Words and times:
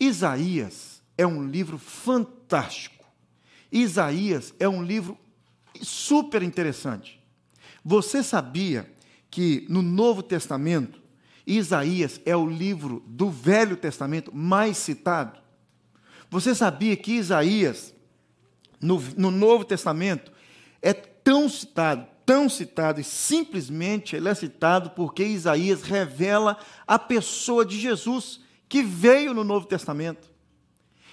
Isaías 0.00 1.02
é 1.18 1.26
um 1.26 1.46
livro 1.46 1.76
fantástico. 1.76 3.04
Isaías 3.70 4.54
é 4.58 4.66
um 4.66 4.82
livro 4.82 5.18
super 5.82 6.42
interessante. 6.42 7.20
Você 7.84 8.22
sabia 8.22 8.90
que 9.30 9.66
no 9.68 9.82
Novo 9.82 10.22
Testamento, 10.22 11.00
Isaías 11.46 12.20
é 12.24 12.34
o 12.34 12.46
livro 12.46 13.04
do 13.06 13.30
Velho 13.30 13.76
Testamento 13.76 14.34
mais 14.34 14.78
citado? 14.78 15.38
Você 16.30 16.54
sabia 16.54 16.96
que 16.96 17.12
Isaías, 17.12 17.92
no, 18.80 19.00
no 19.16 19.30
Novo 19.30 19.64
Testamento, 19.64 20.32
é 20.80 20.92
tão 20.92 21.48
citado, 21.48 22.06
tão 22.24 22.48
citado, 22.48 23.00
e 23.00 23.04
simplesmente 23.04 24.16
ele 24.16 24.28
é 24.28 24.34
citado 24.34 24.90
porque 24.90 25.24
Isaías 25.24 25.82
revela 25.82 26.56
a 26.86 26.98
pessoa 26.98 27.64
de 27.66 27.78
Jesus 27.78 28.40
que 28.70 28.82
veio 28.84 29.34
no 29.34 29.42
Novo 29.42 29.66
Testamento. 29.66 30.30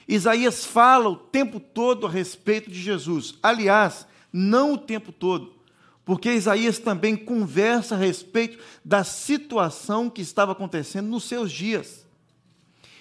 Isaías 0.07 0.63
fala 0.63 1.09
o 1.09 1.15
tempo 1.15 1.59
todo 1.59 2.05
a 2.05 2.09
respeito 2.09 2.69
de 2.69 2.79
Jesus. 2.79 3.33
Aliás, 3.41 4.07
não 4.31 4.73
o 4.73 4.77
tempo 4.77 5.11
todo, 5.11 5.55
porque 6.05 6.31
Isaías 6.31 6.77
também 6.77 7.17
conversa 7.17 7.95
a 7.95 7.97
respeito 7.97 8.63
da 8.85 9.03
situação 9.03 10.07
que 10.07 10.21
estava 10.21 10.51
acontecendo 10.51 11.07
nos 11.07 11.23
seus 11.23 11.51
dias. 11.51 12.05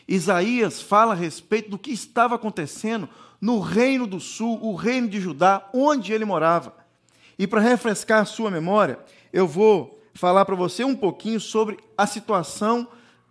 Isaías 0.08 0.80
fala 0.80 1.12
a 1.12 1.16
respeito 1.16 1.68
do 1.68 1.78
que 1.78 1.90
estava 1.90 2.36
acontecendo 2.36 3.09
no 3.38 3.60
reino 3.60 4.06
do 4.06 4.18
sul, 4.18 4.59
o 4.62 4.74
reino 4.74 5.06
de 5.06 5.20
Judá, 5.20 5.68
onde 5.74 6.14
ele 6.14 6.24
morava. 6.24 6.74
E 7.38 7.46
para 7.46 7.60
refrescar 7.60 8.23
a 8.23 8.24
sua 8.24 8.50
memória, 8.50 8.98
eu 9.30 9.46
vou 9.46 10.00
falar 10.14 10.46
para 10.46 10.56
você 10.56 10.82
um 10.82 10.96
pouquinho 10.96 11.38
sobre 11.38 11.76
a 11.98 12.06
situação 12.06 12.88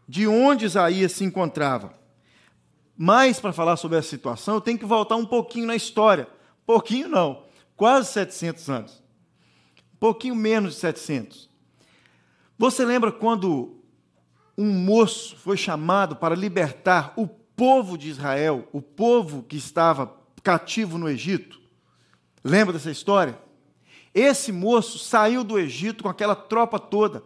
de 0.08 0.28
onde 0.28 0.66
Isaías 0.66 1.12
se 1.12 1.24
encontrava. 1.24 1.94
Mas 2.98 3.40
para 3.40 3.52
falar 3.52 3.76
sobre 3.76 3.98
essa 3.98 4.10
situação, 4.10 4.56
eu 4.56 4.62
tenho 4.62 4.80
que 4.80 4.86
voltar 4.86 5.16
um 5.16 5.26
pouquinho 5.26 5.68
na 5.68 5.76
história. 5.76 6.28
Pouquinho 6.66 7.10
não, 7.10 7.44
quase 7.76 8.12
700 8.14 8.70
anos. 8.70 9.04
Um 9.94 9.98
pouquinho 9.98 10.36
menos 10.36 10.76
de 10.76 10.80
700. 10.80 11.50
Você 12.58 12.86
lembra 12.86 13.12
quando 13.12 13.82
um 14.58 14.72
moço 14.72 15.36
foi 15.36 15.58
chamado 15.58 16.16
para 16.16 16.36
libertar 16.36 17.14
o 17.18 17.28
povo 17.28 17.98
de 17.98 18.10
Israel, 18.10 18.68
o 18.72 18.82
povo 18.82 19.44
que 19.44 19.58
estava 19.58 20.16
cativo 20.42 20.98
no 20.98 21.10
Egito? 21.10 21.60
Lembra 22.44 22.74
dessa 22.74 22.92
história? 22.92 23.38
Esse 24.14 24.52
moço 24.52 24.98
saiu 24.98 25.44
do 25.44 25.60
Egito 25.60 26.04
com 26.04 26.10
aquela 26.10 26.36
tropa 26.36 26.80
toda, 26.80 27.22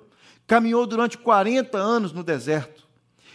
caminhou 0.49 0.87
durante 0.87 1.15
40 1.15 1.77
anos 1.77 2.11
no 2.11 2.23
deserto. 2.23 2.87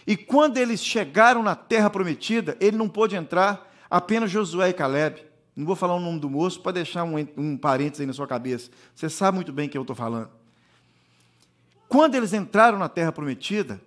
E 0.05 0.17
quando 0.17 0.59
eles 0.59 0.85
chegaram 0.85 1.45
na 1.45 1.55
terra 1.55 1.89
prometida, 1.89 2.57
ele 2.61 2.77
não 2.77 2.89
pôde 2.89 3.15
entrar, 3.15 3.73
apenas 3.89 4.33
Josué 4.33 4.71
e 4.71 4.73
Caleb. 4.73 5.25
Não 5.55 5.65
vou 5.65 5.77
falar 5.77 5.95
o 5.95 6.01
nome 6.01 6.19
do 6.19 6.29
moço 6.29 6.61
para 6.61 6.73
deixar 6.73 7.05
um, 7.05 7.15
um 7.37 7.57
parênteses 7.57 8.01
aí 8.01 8.07
na 8.07 8.13
sua 8.13 8.27
cabeça. 8.27 8.69
Você 8.97 9.09
sabe 9.09 9.37
muito 9.37 9.53
bem 9.53 9.69
quem 9.69 9.79
eu 9.79 9.85
estou 9.85 9.95
falando. 9.95 10.29
Quando 11.89 12.17
eles 12.17 12.33
entraram 12.33 12.79
na 12.81 12.89
terra 12.89 13.13
prometida, 13.13 13.81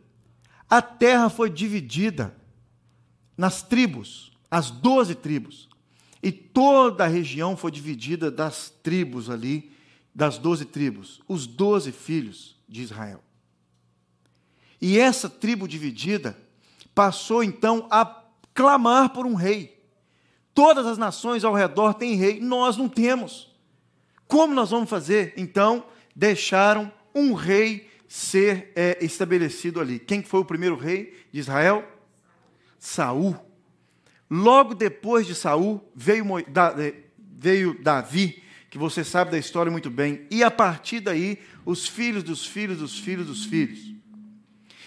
a 0.69 0.81
terra 0.81 1.29
foi 1.29 1.49
dividida 1.49 2.33
nas 3.37 3.61
tribos, 3.61 4.31
as 4.49 4.71
doze 4.71 5.13
tribos. 5.13 5.67
E 6.23 6.31
toda 6.31 7.03
a 7.03 7.07
região 7.07 7.57
foi 7.57 7.71
dividida 7.71 8.31
das 8.31 8.69
tribos 8.81 9.29
ali, 9.29 9.69
das 10.15 10.37
doze 10.37 10.63
tribos, 10.63 11.21
os 11.27 11.45
doze 11.45 11.91
filhos 11.91 12.56
de 12.67 12.81
Israel. 12.81 13.23
E 14.81 14.99
essa 14.99 15.29
tribo 15.29 15.67
dividida 15.67 16.37
passou 16.93 17.43
então 17.43 17.87
a 17.89 18.23
clamar 18.53 19.09
por 19.09 19.25
um 19.25 19.35
rei. 19.35 19.77
Todas 20.53 20.85
as 20.85 20.97
nações 20.97 21.43
ao 21.43 21.53
redor 21.53 21.93
têm 21.93 22.15
rei, 22.15 22.39
nós 22.39 22.77
não 22.77 22.89
temos. 22.89 23.55
Como 24.27 24.53
nós 24.53 24.71
vamos 24.71 24.89
fazer? 24.89 25.33
Então, 25.37 25.85
deixaram 26.15 26.91
um 27.13 27.33
rei 27.33 27.89
ser 28.07 28.71
é, 28.75 28.97
estabelecido 29.03 29.79
ali. 29.79 29.99
Quem 29.99 30.23
foi 30.23 30.39
o 30.39 30.45
primeiro 30.45 30.75
rei 30.75 31.25
de 31.31 31.39
Israel? 31.39 31.87
Saul. 32.79 33.35
Logo 34.29 34.73
depois 34.73 35.25
de 35.25 35.35
Saul 35.35 35.87
veio, 35.95 36.25
é, 36.39 36.95
veio 37.19 37.81
Davi, 37.81 38.43
que 38.77 38.83
você 38.83 39.03
sabe 39.03 39.31
da 39.31 39.39
história 39.39 39.71
muito 39.71 39.89
bem, 39.89 40.27
e 40.29 40.43
a 40.43 40.51
partir 40.51 40.99
daí 40.99 41.39
os 41.65 41.87
filhos 41.87 42.23
dos 42.23 42.45
filhos 42.45 42.77
dos 42.77 42.99
filhos 42.99 43.25
dos 43.25 43.43
filhos. 43.43 43.91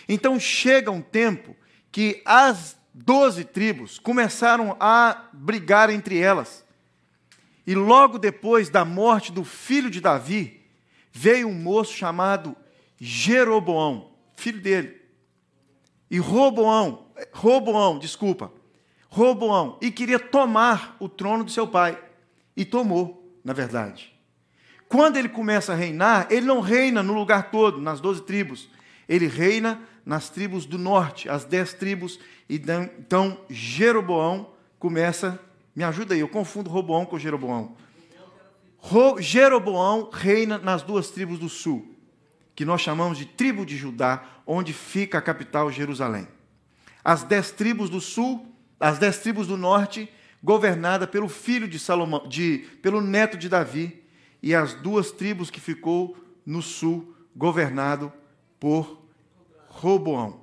Então 0.08 0.38
chega 0.38 0.92
um 0.92 1.02
tempo 1.02 1.56
que 1.90 2.22
as 2.24 2.78
doze 2.94 3.44
tribos 3.44 3.98
começaram 3.98 4.76
a 4.78 5.28
brigar 5.32 5.90
entre 5.90 6.18
elas. 6.18 6.64
E 7.66 7.74
logo 7.74 8.16
depois 8.16 8.70
da 8.70 8.84
morte 8.84 9.32
do 9.32 9.44
filho 9.44 9.90
de 9.90 10.00
Davi, 10.00 10.64
veio 11.12 11.48
um 11.48 11.54
moço 11.54 11.92
chamado 11.92 12.56
Jeroboão, 12.98 14.12
filho 14.36 14.60
dele. 14.60 15.00
E 16.08 16.18
Roboão, 16.18 17.06
Roboão, 17.32 17.98
desculpa, 17.98 18.52
Roboão, 19.08 19.78
e 19.80 19.90
queria 19.90 20.18
tomar 20.18 20.96
o 21.00 21.08
trono 21.08 21.44
de 21.44 21.52
seu 21.52 21.66
pai. 21.66 22.00
E 22.56 22.64
tomou, 22.64 23.19
na 23.44 23.52
verdade. 23.52 24.12
Quando 24.88 25.16
ele 25.16 25.28
começa 25.28 25.72
a 25.72 25.76
reinar, 25.76 26.26
ele 26.30 26.46
não 26.46 26.60
reina 26.60 27.02
no 27.02 27.12
lugar 27.12 27.50
todo, 27.50 27.80
nas 27.80 28.00
doze 28.00 28.22
tribos. 28.22 28.68
Ele 29.08 29.26
reina 29.26 29.80
nas 30.04 30.28
tribos 30.28 30.66
do 30.66 30.78
norte, 30.78 31.28
as 31.28 31.44
dez 31.44 31.72
tribos. 31.72 32.18
Então 32.48 33.40
Jeroboão 33.48 34.52
começa. 34.78 35.38
Me 35.74 35.84
ajuda 35.84 36.14
aí, 36.14 36.20
eu 36.20 36.28
confundo 36.28 36.68
Roboão 36.68 37.06
com 37.06 37.18
Jeroboão. 37.18 37.76
Jeroboão 39.18 40.10
reina 40.12 40.58
nas 40.58 40.82
duas 40.82 41.10
tribos 41.10 41.38
do 41.38 41.48
sul 41.48 41.94
que 42.60 42.64
nós 42.66 42.82
chamamos 42.82 43.16
de 43.16 43.24
tribo 43.24 43.64
de 43.64 43.74
Judá, 43.74 44.22
onde 44.46 44.74
fica 44.74 45.16
a 45.16 45.22
capital 45.22 45.72
Jerusalém. 45.72 46.28
As 47.02 47.22
dez 47.22 47.50
tribos 47.50 47.88
do 47.88 48.02
sul, 48.02 48.54
as 48.78 48.98
dez 48.98 49.16
tribos 49.16 49.46
do 49.46 49.56
norte, 49.56 50.12
governada 50.42 51.06
pelo 51.06 51.28
filho 51.28 51.68
de 51.68 51.78
Salomão, 51.78 52.26
de, 52.26 52.66
pelo 52.82 53.00
neto 53.00 53.36
de 53.36 53.48
Davi, 53.48 54.02
e 54.42 54.54
as 54.54 54.74
duas 54.74 55.10
tribos 55.10 55.50
que 55.50 55.60
ficou 55.60 56.16
no 56.46 56.62
sul, 56.62 57.14
governado 57.36 58.12
por 58.58 59.00
Roboão. 59.68 60.40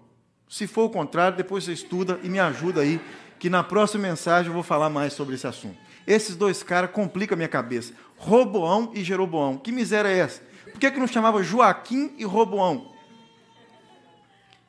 Se 0.48 0.68
for 0.68 0.84
o 0.84 0.90
contrário, 0.90 1.36
depois 1.36 1.64
você 1.64 1.74
estuda 1.74 2.20
e 2.24 2.30
me 2.30 2.40
ajuda 2.40 2.82
aí, 2.82 3.02
que 3.40 3.50
na 3.50 3.64
próxima 3.64 4.08
mensagem 4.08 4.48
eu 4.48 4.54
vou 4.54 4.64
falar 4.64 4.90
mais 4.90 5.14
sobre 5.14 5.36
esse 5.36 5.46
assunto. 5.46 5.78
Esses 6.06 6.36
dois 6.36 6.64
caras 6.64 6.92
complicam 6.92 7.36
a 7.36 7.38
minha 7.38 7.50
cabeça. 7.50 7.94
Roboão 8.16 8.92
e 8.96 9.04
Jeroboão. 9.04 9.58
Que 9.58 9.72
miséria 9.72 10.08
é 10.10 10.20
essa? 10.20 10.42
Por 10.72 10.80
que, 10.80 10.90
que 10.90 11.00
não 11.00 11.08
chamava 11.08 11.44
Joaquim 11.44 12.14
e 12.18 12.24
Roboão? 12.24 12.94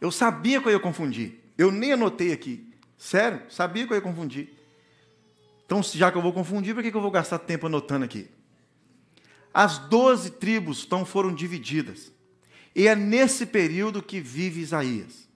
Eu 0.00 0.10
sabia 0.10 0.60
que 0.60 0.68
eu 0.68 0.72
ia 0.72 0.80
confundir. 0.80 1.38
Eu 1.56 1.70
nem 1.70 1.92
anotei 1.92 2.32
aqui. 2.32 2.72
Sério, 2.96 3.42
sabia 3.48 3.86
que 3.86 3.92
eu 3.92 3.96
ia 3.96 4.02
confundir. 4.02 4.57
Então, 5.68 5.82
já 5.82 6.10
que 6.10 6.16
eu 6.16 6.22
vou 6.22 6.32
confundir, 6.32 6.74
por 6.74 6.82
que, 6.82 6.88
eu 6.88 6.98
vou 6.98 7.10
gastar 7.10 7.38
tempo 7.40 7.66
anotando 7.66 8.06
aqui? 8.06 8.26
As 9.52 9.76
doze 9.76 10.30
tribos 10.30 10.82
então 10.86 11.04
foram 11.04 11.30
divididas. 11.30 12.10
E 12.74 12.88
é 12.88 12.96
nesse 12.96 13.44
período 13.44 14.02
que 14.02 14.18
vive 14.18 14.62
Isaías. 14.62 15.28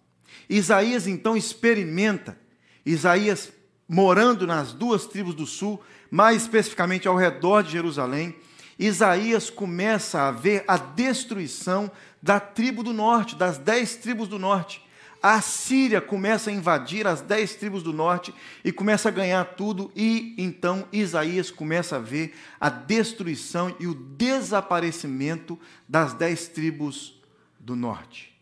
Isaías 0.49 1.07
então 1.07 1.37
experimenta, 1.37 2.39
Isaías 2.87 3.53
morando 3.87 4.47
nas 4.47 4.73
duas 4.73 5.05
tribos 5.05 5.35
do 5.35 5.45
sul, 5.45 5.83
mais 6.11 6.41
especificamente 6.41 7.07
ao 7.07 7.15
redor 7.15 7.63
de 7.63 7.73
Jerusalém, 7.73 8.35
Isaías 8.79 9.51
começa 9.51 10.23
a 10.23 10.31
ver 10.31 10.65
a 10.67 10.79
destruição 10.79 11.91
da 12.23 12.41
tribo 12.41 12.83
do 12.83 12.95
norte, 12.95 13.37
das 13.37 13.59
dez 13.59 13.97
tribos 13.97 14.29
do 14.29 14.39
norte. 14.39 14.83
A 15.23 15.41
Síria 15.41 16.01
começa 16.01 16.51
a 16.51 16.53
invadir 16.53 17.07
as 17.07 17.21
dez 17.21 17.55
tribos 17.55 17.85
do 17.85 17.93
norte 17.93 18.35
e 18.65 18.73
começa 18.73 19.09
a 19.09 19.13
ganhar 19.13 19.45
tudo, 19.55 19.93
e 19.95 20.35
então 20.37 20.85
Isaías 20.93 21.49
começa 21.49 21.97
a 21.97 22.01
ver 22.01 22.35
a 22.61 22.69
destruição 22.69 23.73
e 23.79 23.87
o 23.87 23.95
desaparecimento 23.95 25.57
das 25.89 26.13
dez 26.13 26.49
tribos 26.49 27.23
do 27.61 27.77
norte. 27.77 28.37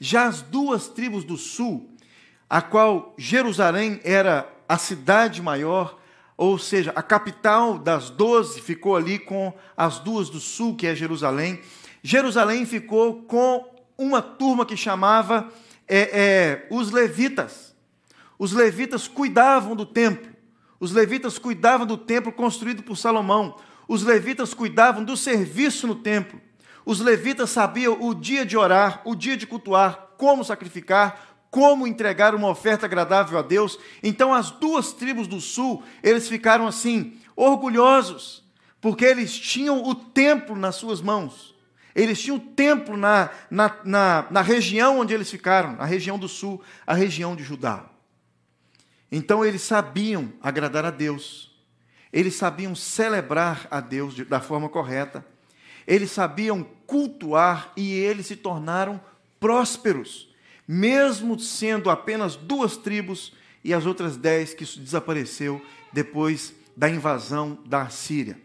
Já 0.00 0.26
as 0.26 0.42
duas 0.42 0.88
tribos 0.88 1.22
do 1.22 1.36
sul, 1.36 1.88
a 2.50 2.60
qual 2.60 3.14
Jerusalém 3.16 4.00
era 4.02 4.52
a 4.68 4.76
cidade 4.76 5.40
maior, 5.40 6.00
ou 6.36 6.58
seja, 6.58 6.92
a 6.96 7.02
capital 7.02 7.78
das 7.78 8.10
doze 8.10 8.60
ficou 8.60 8.96
ali 8.96 9.20
com 9.20 9.52
as 9.76 10.00
duas 10.00 10.28
do 10.28 10.40
sul, 10.40 10.74
que 10.74 10.86
é 10.88 10.96
Jerusalém. 10.96 11.60
Jerusalém 12.02 12.66
ficou 12.66 13.22
com 13.22 13.68
uma 13.96 14.20
turma 14.20 14.66
que 14.66 14.76
chamava 14.76 15.48
é, 15.88 16.20
é, 16.20 16.66
os 16.70 16.90
levitas. 16.90 17.74
Os 18.38 18.52
levitas 18.52 19.08
cuidavam 19.08 19.74
do 19.74 19.86
templo. 19.86 20.30
Os 20.78 20.92
levitas 20.92 21.38
cuidavam 21.38 21.86
do 21.86 21.96
templo 21.96 22.30
construído 22.32 22.82
por 22.82 22.96
Salomão. 22.96 23.56
Os 23.88 24.02
levitas 24.02 24.54
cuidavam 24.54 25.02
do 25.02 25.16
serviço 25.16 25.86
no 25.86 25.96
templo. 25.96 26.40
Os 26.84 27.00
levitas 27.00 27.50
sabiam 27.50 27.98
o 28.00 28.14
dia 28.14 28.46
de 28.46 28.56
orar, 28.56 29.02
o 29.04 29.14
dia 29.14 29.36
de 29.36 29.46
cultuar, 29.46 30.14
como 30.16 30.44
sacrificar, 30.44 31.28
como 31.50 31.86
entregar 31.86 32.34
uma 32.34 32.48
oferta 32.48 32.86
agradável 32.86 33.38
a 33.38 33.42
Deus. 33.42 33.78
Então 34.02 34.32
as 34.32 34.50
duas 34.50 34.92
tribos 34.92 35.26
do 35.26 35.40
sul, 35.40 35.82
eles 36.02 36.28
ficaram 36.28 36.66
assim, 36.66 37.18
orgulhosos, 37.34 38.44
porque 38.80 39.04
eles 39.04 39.36
tinham 39.38 39.82
o 39.82 39.94
templo 39.94 40.54
nas 40.54 40.76
suas 40.76 41.00
mãos. 41.00 41.54
Eles 41.98 42.20
tinham 42.22 42.36
o 42.36 42.40
templo 42.40 42.96
na, 42.96 43.28
na, 43.50 43.76
na, 43.84 44.26
na 44.30 44.40
região 44.40 45.00
onde 45.00 45.12
eles 45.12 45.28
ficaram, 45.28 45.74
na 45.74 45.84
região 45.84 46.16
do 46.16 46.28
sul, 46.28 46.62
a 46.86 46.94
região 46.94 47.34
de 47.34 47.42
Judá. 47.42 47.86
Então 49.10 49.44
eles 49.44 49.62
sabiam 49.62 50.32
agradar 50.40 50.84
a 50.84 50.92
Deus, 50.92 51.50
eles 52.12 52.36
sabiam 52.36 52.72
celebrar 52.72 53.66
a 53.68 53.80
Deus 53.80 54.14
da 54.14 54.38
forma 54.38 54.68
correta, 54.68 55.26
eles 55.88 56.12
sabiam 56.12 56.62
cultuar 56.86 57.72
e 57.76 57.92
eles 57.94 58.26
se 58.26 58.36
tornaram 58.36 59.00
prósperos, 59.40 60.32
mesmo 60.68 61.36
sendo 61.36 61.90
apenas 61.90 62.36
duas 62.36 62.76
tribos 62.76 63.32
e 63.64 63.74
as 63.74 63.86
outras 63.86 64.16
dez 64.16 64.54
que 64.54 64.64
desapareceu 64.64 65.60
depois 65.92 66.54
da 66.76 66.88
invasão 66.88 67.58
da 67.66 67.88
Síria. 67.88 68.40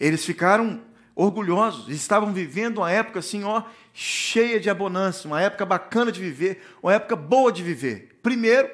Eles 0.00 0.24
ficaram 0.24 0.80
orgulhosos, 1.14 1.88
estavam 1.88 2.32
vivendo 2.32 2.78
uma 2.78 2.90
época 2.90 3.20
assim, 3.20 3.44
ó, 3.44 3.62
cheia 3.92 4.58
de 4.58 4.68
abundância, 4.68 5.28
uma 5.28 5.40
época 5.40 5.64
bacana 5.64 6.10
de 6.10 6.20
viver, 6.20 6.62
uma 6.82 6.92
época 6.92 7.14
boa 7.14 7.52
de 7.52 7.62
viver. 7.62 8.18
Primeiro, 8.22 8.68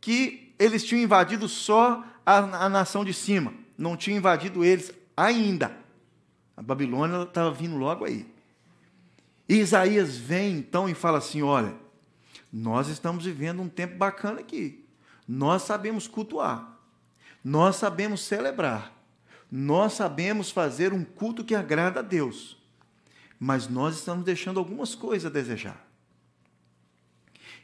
que 0.00 0.54
eles 0.58 0.84
tinham 0.84 1.02
invadido 1.02 1.48
só 1.48 2.04
a, 2.24 2.38
a 2.64 2.68
nação 2.68 3.04
de 3.04 3.12
cima, 3.12 3.52
não 3.76 3.96
tinham 3.96 4.18
invadido 4.18 4.64
eles 4.64 4.92
ainda. 5.16 5.76
A 6.56 6.62
Babilônia 6.62 7.22
estava 7.22 7.50
vindo 7.50 7.76
logo 7.76 8.04
aí. 8.04 8.26
E 9.48 9.56
Isaías 9.56 10.16
vem 10.16 10.58
então 10.58 10.88
e 10.88 10.94
fala 10.94 11.18
assim: 11.18 11.42
olha, 11.42 11.74
nós 12.52 12.88
estamos 12.88 13.24
vivendo 13.24 13.60
um 13.60 13.68
tempo 13.68 13.96
bacana 13.96 14.40
aqui. 14.40 14.84
Nós 15.26 15.62
sabemos 15.62 16.06
cultuar, 16.06 16.78
nós 17.44 17.76
sabemos 17.76 18.22
celebrar, 18.22 18.92
nós 19.54 19.92
sabemos 19.92 20.50
fazer 20.50 20.94
um 20.94 21.04
culto 21.04 21.44
que 21.44 21.54
agrada 21.54 22.00
a 22.00 22.02
Deus, 22.02 22.56
mas 23.38 23.68
nós 23.68 23.96
estamos 23.96 24.24
deixando 24.24 24.58
algumas 24.58 24.94
coisas 24.94 25.26
a 25.26 25.34
desejar. 25.34 25.86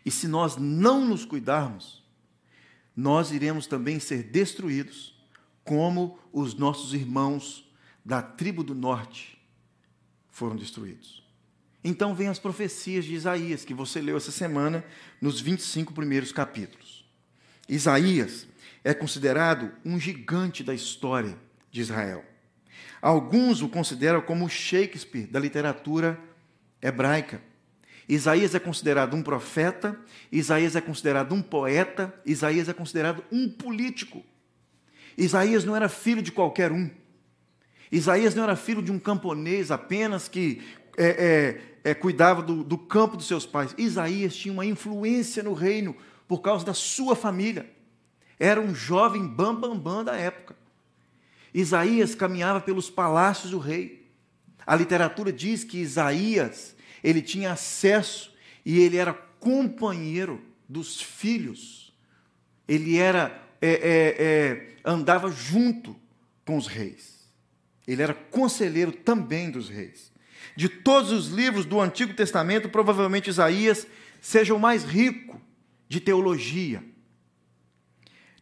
E 0.05 0.11
se 0.11 0.29
nós 0.29 0.59
não 0.59 1.07
nos 1.07 1.25
cuidarmos, 1.25 2.05
nós 2.95 3.33
iremos 3.33 3.67
também 3.67 3.99
ser 3.99 4.25
destruídos, 4.25 5.19
como 5.65 6.19
os 6.31 6.53
nossos 6.53 6.93
irmãos 6.93 7.67
da 8.05 8.21
tribo 8.21 8.63
do 8.63 8.75
norte 8.75 9.41
foram 10.29 10.57
destruídos. 10.57 11.27
Então 11.83 12.15
vem 12.15 12.29
as 12.29 12.39
profecias 12.39 13.07
de 13.07 13.15
Isaías, 13.15 13.65
que 13.65 13.73
você 13.73 14.03
leu 14.03 14.19
essa 14.19 14.31
semana 14.31 14.85
nos 15.23 15.41
25 15.41 15.95
primeiros 15.95 16.33
capítulos. 16.33 17.07
Isaías 17.67 18.47
é 18.85 18.93
considerado 18.93 19.73
um 19.87 19.99
gigante 19.99 20.63
da 20.63 20.75
história 20.75 21.48
de 21.79 21.83
Israel. 21.83 22.25
Alguns 23.01 23.63
o 23.63 23.69
consideram 23.69 24.21
como 24.21 24.49
Shakespeare 24.49 25.29
da 25.29 25.39
literatura 25.39 26.19
hebraica. 26.83 27.41
Isaías 28.09 28.55
é 28.55 28.59
considerado 28.59 29.15
um 29.15 29.23
profeta, 29.23 29.99
Isaías 30.33 30.75
é 30.75 30.81
considerado 30.81 31.35
um 31.35 31.43
poeta, 31.43 32.13
Isaías 32.27 32.69
é 32.69 32.73
considerado 32.73 33.23
um 33.31 33.49
político. 33.49 34.25
Isaías 35.17 35.65
não 35.65 35.77
era 35.77 35.89
filho 35.89 36.23
de 36.23 36.33
qualquer 36.33 36.73
um. 36.73 36.91
Isaías 37.93 38.35
não 38.35 38.43
era 38.43 38.57
filho 38.57 38.83
de 38.83 38.91
um 38.91 38.99
camponês 38.99 39.71
apenas 39.71 40.27
que 40.27 40.63
é, 40.97 41.61
é, 41.85 41.91
é, 41.91 41.95
cuidava 41.95 42.43
do, 42.43 42.65
do 42.65 42.77
campo 42.77 43.17
dos 43.17 43.27
seus 43.27 43.47
pais. 43.47 43.75
Isaías 43.79 44.35
tinha 44.35 44.53
uma 44.53 44.67
influência 44.67 45.43
no 45.43 45.53
reino 45.53 45.95
por 46.27 46.41
causa 46.41 46.65
da 46.65 46.75
sua 46.75 47.15
família. 47.15 47.71
Era 48.39 48.61
um 48.61 48.75
jovem 48.75 49.27
bambambam 49.27 49.79
bam, 49.79 49.97
bam 49.97 50.05
da 50.05 50.17
época. 50.17 50.58
Isaías 51.53 52.15
caminhava 52.15 52.61
pelos 52.61 52.91
palácios 52.91 53.51
do 53.51 53.59
rei. 53.59 54.11
A 54.67 54.77
literatura 54.77 55.33
diz 55.33 55.65
que 55.65 55.79
Isaías 55.79 56.77
ele 57.03 57.23
tinha 57.23 57.53
acesso 57.53 58.35
e 58.65 58.81
ele 58.81 58.97
era 58.97 59.13
companheiro 59.13 60.43
dos 60.69 61.01
filhos. 61.01 61.93
Ele 62.67 62.99
era 62.99 63.43
é, 63.61 63.71
é, 63.71 64.25
é, 64.25 64.69
andava 64.85 65.31
junto 65.31 65.97
com 66.45 66.57
os 66.57 66.67
reis. 66.67 67.27
Ele 67.87 68.03
era 68.03 68.15
conselheiro 68.15 68.93
também 68.93 69.51
dos 69.51 69.69
reis. 69.69 70.13
De 70.55 70.69
todos 70.69 71.13
os 71.13 71.29
livros 71.29 71.65
do 71.65 71.81
Antigo 71.81 72.15
Testamento, 72.15 72.69
provavelmente 72.69 73.31
Isaías 73.31 73.87
seja 74.21 74.55
o 74.55 74.59
mais 74.59 74.85
rico 74.85 75.41
de 75.89 76.01
teologia. 76.01 76.85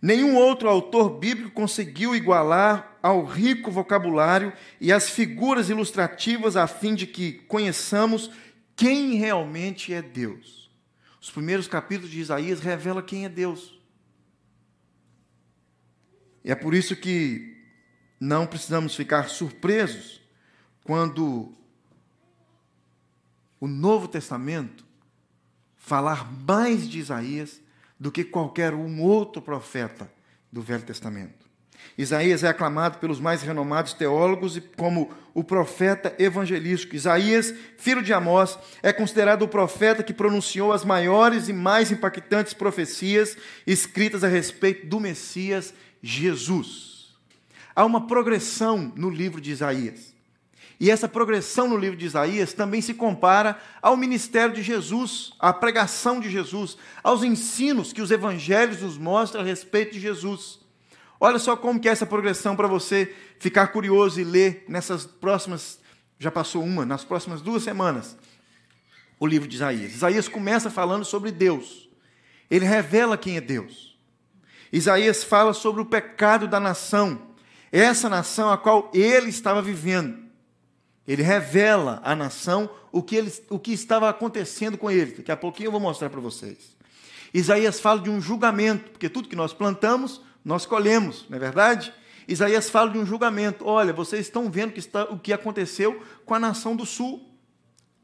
Nenhum 0.01 0.37
outro 0.37 0.69
autor 0.69 1.19
bíblico 1.19 1.51
conseguiu 1.51 2.15
igualar 2.15 2.96
ao 3.07 3.25
rico 3.25 3.71
vocabulário 3.71 4.53
e 4.81 4.93
às 4.93 5.09
figuras 5.09 5.71
ilustrativas 5.71 6.57
a 6.57 6.67
fim 6.67 6.93
de 6.93 7.07
que 7.07 7.35
conheçamos 7.47 8.33
quem 8.75 9.15
realmente 9.15 9.95
é 9.95 10.03
Deus. 10.03 10.69
Os 11.21 11.31
primeiros 11.31 11.69
capítulos 11.69 12.11
de 12.11 12.19
Isaías 12.19 12.59
revelam 12.59 13.01
quem 13.01 13.25
é 13.25 13.29
Deus. 13.29 13.81
E 16.45 16.51
é 16.51 16.55
por 16.57 16.75
isso 16.75 16.97
que 16.97 17.57
não 18.19 18.45
precisamos 18.45 18.97
ficar 18.97 19.29
surpresos 19.29 20.21
quando 20.83 21.55
o 23.61 23.69
Novo 23.69 24.09
Testamento 24.09 24.85
falar 25.77 26.29
mais 26.43 26.89
de 26.89 26.99
Isaías 26.99 27.61
do 28.01 28.11
que 28.11 28.25
qualquer 28.25 28.75
um 28.75 29.01
outro 29.01 29.41
profeta 29.41 30.13
do 30.51 30.61
Velho 30.61 30.83
Testamento. 30.83 31.46
Isaías 31.97 32.45
é 32.45 32.49
aclamado 32.49 32.99
pelos 32.99 33.19
mais 33.19 33.43
renomados 33.43 33.93
teólogos 33.93 34.61
como 34.77 35.11
o 35.33 35.45
profeta 35.45 36.15
evangelístico. 36.19 36.97
Isaías, 36.97 37.55
filho 37.79 38.03
de 38.03 38.13
Amós, 38.13 38.59
é 38.83 38.93
considerado 38.93 39.43
o 39.43 39.49
profeta 39.49 40.03
que 40.03 40.13
pronunciou 40.13 40.73
as 40.73 40.85
maiores 40.85 41.49
e 41.49 41.53
mais 41.53 41.91
impactantes 41.91 42.55
profecias 42.55 43.37
escritas 43.67 44.25
a 44.25 44.29
respeito 44.29 44.87
do 44.87 45.01
Messias 45.01 45.75
Jesus. 46.03 47.15
Há 47.75 47.85
uma 47.85 48.07
progressão 48.07 48.93
no 48.97 49.11
livro 49.11 49.41
de 49.41 49.51
Isaías. 49.51 50.15
E 50.79 50.91
essa 50.91 51.09
progressão 51.09 51.69
no 51.69 51.77
livro 51.77 51.97
de 51.97 52.05
Isaías 52.05 52.53
também 52.53 52.83
se 52.83 52.93
compara 52.93 53.59
ao 53.81 53.97
ministério 53.97 54.55
de 54.55 54.63
Jesus, 54.63 55.33
à 55.39 55.53
pregação 55.53 56.21
de 56.21 56.31
Jesus, 56.31 56.77
aos 57.03 57.23
ensinos 57.23 57.93
que 57.93 58.03
os 58.03 58.11
evangelhos 58.11 58.83
nos 58.83 58.99
mostram 58.99 59.41
a 59.41 59.45
respeito 59.45 59.95
de 59.95 60.01
Jesus. 60.01 60.66
Olha 61.19 61.39
só 61.39 61.57
como 61.57 61.81
que 61.81 61.89
é 61.89 61.93
essa 61.93 62.07
progressão 62.07 62.55
para 62.55 62.69
você 62.69 63.15
ficar 63.39 63.69
curioso 63.69 64.21
e 64.21 64.25
ler 64.25 64.65
nessas 64.69 65.05
próximas, 65.07 65.81
já 66.19 66.31
passou 66.31 66.63
uma, 66.63 66.85
nas 66.85 67.05
próximas 67.05 67.41
duas 67.41 67.63
semanas, 67.63 68.17
o 69.19 69.27
livro 69.27 69.49
de 69.49 69.57
Isaías. 69.57 69.95
Isaías 69.95 70.29
começa 70.29 70.71
falando 70.71 71.05
sobre 71.05 71.33
Deus. 71.33 71.89
Ele 72.51 72.65
revela 72.65 73.17
quem 73.17 73.37
é 73.37 73.41
Deus. 73.41 73.97
Isaías 74.73 75.25
fala 75.25 75.55
sobre 75.55 75.81
o 75.81 75.87
pecado 75.87 76.47
da 76.47 76.61
nação, 76.61 77.35
essa 77.73 78.09
nação 78.09 78.51
a 78.51 78.59
qual 78.59 78.91
ele 78.93 79.31
estava 79.31 79.63
vivendo. 79.63 80.27
Ele 81.07 81.23
revela 81.23 82.01
à 82.05 82.15
nação 82.17 82.69
o 82.91 83.03
que, 83.03 83.17
ele, 83.17 83.33
o 83.49 83.59
que 83.59 83.73
estava 83.73 84.09
acontecendo 84.09 84.77
com 84.77 84.91
ele. 84.91 85.13
Daqui 85.13 85.31
a 85.31 85.37
pouquinho 85.37 85.69
eu 85.69 85.73
vou 85.73 85.81
mostrar 85.81 86.11
para 86.11 86.21
vocês. 86.21 86.77
Isaías 87.33 87.79
fala 87.79 88.01
de 88.01 88.11
um 88.11 88.21
julgamento, 88.21 88.91
porque 88.91 89.09
tudo 89.09 89.29
que 89.29 89.37
nós 89.37 89.53
plantamos, 89.53 90.21
nós 90.47 90.65
colhemos, 90.65 91.27
não 91.29 91.37
é 91.37 91.41
verdade? 91.41 91.93
Isaías 92.29 92.71
fala 92.71 92.89
de 92.89 92.97
um 92.97 93.05
julgamento. 93.05 93.67
Olha, 93.67 93.93
vocês 93.93 94.27
estão 94.27 94.49
vendo 94.49 94.73
que 94.73 94.79
está, 94.79 95.03
o 95.03 95.19
que 95.19 95.33
aconteceu 95.33 96.01
com 96.25 96.35
a 96.35 96.39
nação 96.39 96.77
do 96.77 96.87
sul. 96.87 97.37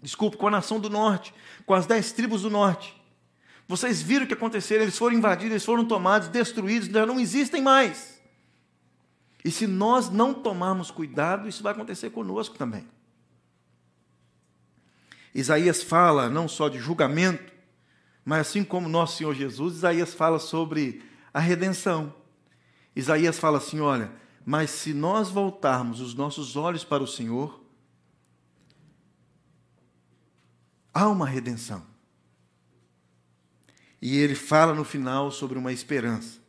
Desculpe, 0.02 0.37
com 0.37 0.49
a 0.49 0.50
nação 0.50 0.80
do 0.80 0.90
norte, 0.90 1.32
com 1.64 1.72
as 1.72 1.87
dez 1.87 2.11
tribos 2.11 2.42
do 2.42 2.50
norte. 2.50 3.00
Vocês 3.68 4.02
viram 4.02 4.25
o 4.25 4.26
que 4.26 4.34
aconteceu, 4.34 4.82
eles 4.82 4.99
foram 4.99 5.16
invadidos, 5.16 5.52
eles 5.52 5.64
foram 5.64 5.84
tomados, 5.84 6.26
destruídos, 6.26 6.88
já 6.88 7.06
não 7.06 7.20
existem 7.20 7.62
mais. 7.62 8.20
E 9.44 9.50
se 9.52 9.68
nós 9.68 10.11
não 10.11 10.34
tomarmos 10.34 10.90
cuidado, 10.90 11.49
isso 11.49 11.62
vai 11.62 11.72
acontecer 11.72 12.11
conosco 12.11 12.58
também. 12.58 12.84
Isaías 15.32 15.80
fala 15.80 16.28
não 16.28 16.49
só 16.49 16.68
de 16.68 16.80
julgamento, 16.80 17.52
mas 18.25 18.49
assim 18.49 18.64
como 18.64 18.88
nosso 18.88 19.18
Senhor 19.18 19.32
Jesus, 19.32 19.76
Isaías 19.76 20.12
fala 20.12 20.40
sobre 20.40 21.04
a 21.32 21.38
redenção. 21.38 22.20
Isaías 22.94 23.38
fala 23.38 23.58
assim: 23.58 23.80
olha, 23.80 24.11
mas 24.44 24.70
se 24.70 24.92
nós 24.92 25.30
voltarmos 25.30 26.00
os 26.00 26.14
nossos 26.14 26.56
olhos 26.56 26.84
para 26.84 27.02
o 27.02 27.06
Senhor, 27.06 27.62
há 30.92 31.08
uma 31.08 31.26
redenção. 31.26 31.84
E 34.00 34.16
ele 34.16 34.34
fala 34.34 34.75
no 34.75 34.84
final 34.84 35.30
sobre 35.30 35.56
uma 35.56 35.72
esperança, 35.72 36.40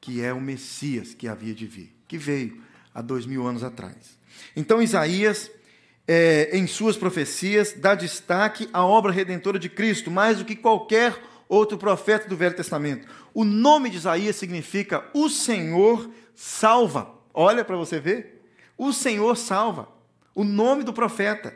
que 0.00 0.20
é 0.20 0.32
o 0.32 0.40
Messias 0.40 1.14
que 1.14 1.28
havia 1.28 1.54
de 1.54 1.66
vir, 1.66 1.96
que 2.08 2.18
veio 2.18 2.60
há 2.92 3.00
dois 3.00 3.24
mil 3.24 3.46
anos 3.46 3.62
atrás. 3.62 4.18
Então, 4.56 4.82
Isaías, 4.82 5.50
é, 6.06 6.50
em 6.52 6.66
suas 6.66 6.96
profecias, 6.96 7.74
dá 7.74 7.94
destaque 7.94 8.68
à 8.72 8.84
obra 8.84 9.12
redentora 9.12 9.58
de 9.58 9.68
Cristo, 9.68 10.10
mais 10.10 10.38
do 10.38 10.44
que 10.44 10.56
qualquer 10.56 11.16
outro 11.48 11.78
profeta 11.78 12.28
do 12.28 12.36
Velho 12.36 12.56
Testamento. 12.56 13.06
O 13.32 13.44
nome 13.44 13.90
de 13.90 13.96
Isaías 13.96 14.36
significa 14.36 15.04
o 15.12 15.28
Senhor 15.28 16.10
salva. 16.34 17.10
Olha 17.32 17.64
para 17.64 17.76
você 17.76 17.98
ver. 18.00 18.42
O 18.76 18.92
Senhor 18.92 19.36
salva. 19.36 19.88
O 20.34 20.44
nome 20.44 20.82
do 20.82 20.92
profeta. 20.92 21.54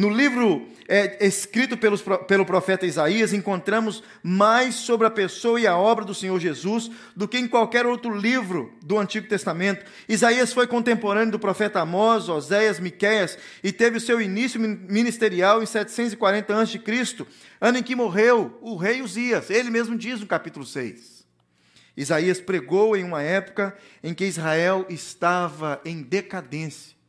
No 0.00 0.08
livro 0.08 0.66
é, 0.88 1.26
escrito 1.26 1.76
pelos, 1.76 2.02
pelo 2.26 2.46
profeta 2.46 2.86
Isaías, 2.86 3.34
encontramos 3.34 4.02
mais 4.22 4.76
sobre 4.76 5.06
a 5.06 5.10
pessoa 5.10 5.60
e 5.60 5.66
a 5.66 5.76
obra 5.76 6.06
do 6.06 6.14
Senhor 6.14 6.40
Jesus 6.40 6.90
do 7.14 7.28
que 7.28 7.36
em 7.36 7.46
qualquer 7.46 7.84
outro 7.84 8.16
livro 8.16 8.72
do 8.82 8.98
Antigo 8.98 9.28
Testamento. 9.28 9.84
Isaías 10.08 10.54
foi 10.54 10.66
contemporâneo 10.66 11.32
do 11.32 11.38
profeta 11.38 11.80
Amós, 11.80 12.30
Oséias, 12.30 12.80
Miqueias 12.80 13.36
e 13.62 13.72
teve 13.72 13.98
o 13.98 14.00
seu 14.00 14.22
início 14.22 14.58
ministerial 14.58 15.62
em 15.62 15.66
740 15.66 16.58
a.C., 16.58 17.26
ano 17.60 17.76
em 17.76 17.82
que 17.82 17.94
morreu 17.94 18.58
o 18.62 18.76
rei 18.76 19.02
Uzias. 19.02 19.50
Ele 19.50 19.68
mesmo 19.68 19.98
diz 19.98 20.18
no 20.18 20.26
capítulo 20.26 20.64
6. 20.64 21.26
Isaías 21.94 22.40
pregou 22.40 22.96
em 22.96 23.04
uma 23.04 23.20
época 23.20 23.76
em 24.02 24.14
que 24.14 24.24
Israel 24.24 24.86
estava 24.88 25.78
em 25.84 26.00
decadência. 26.00 26.99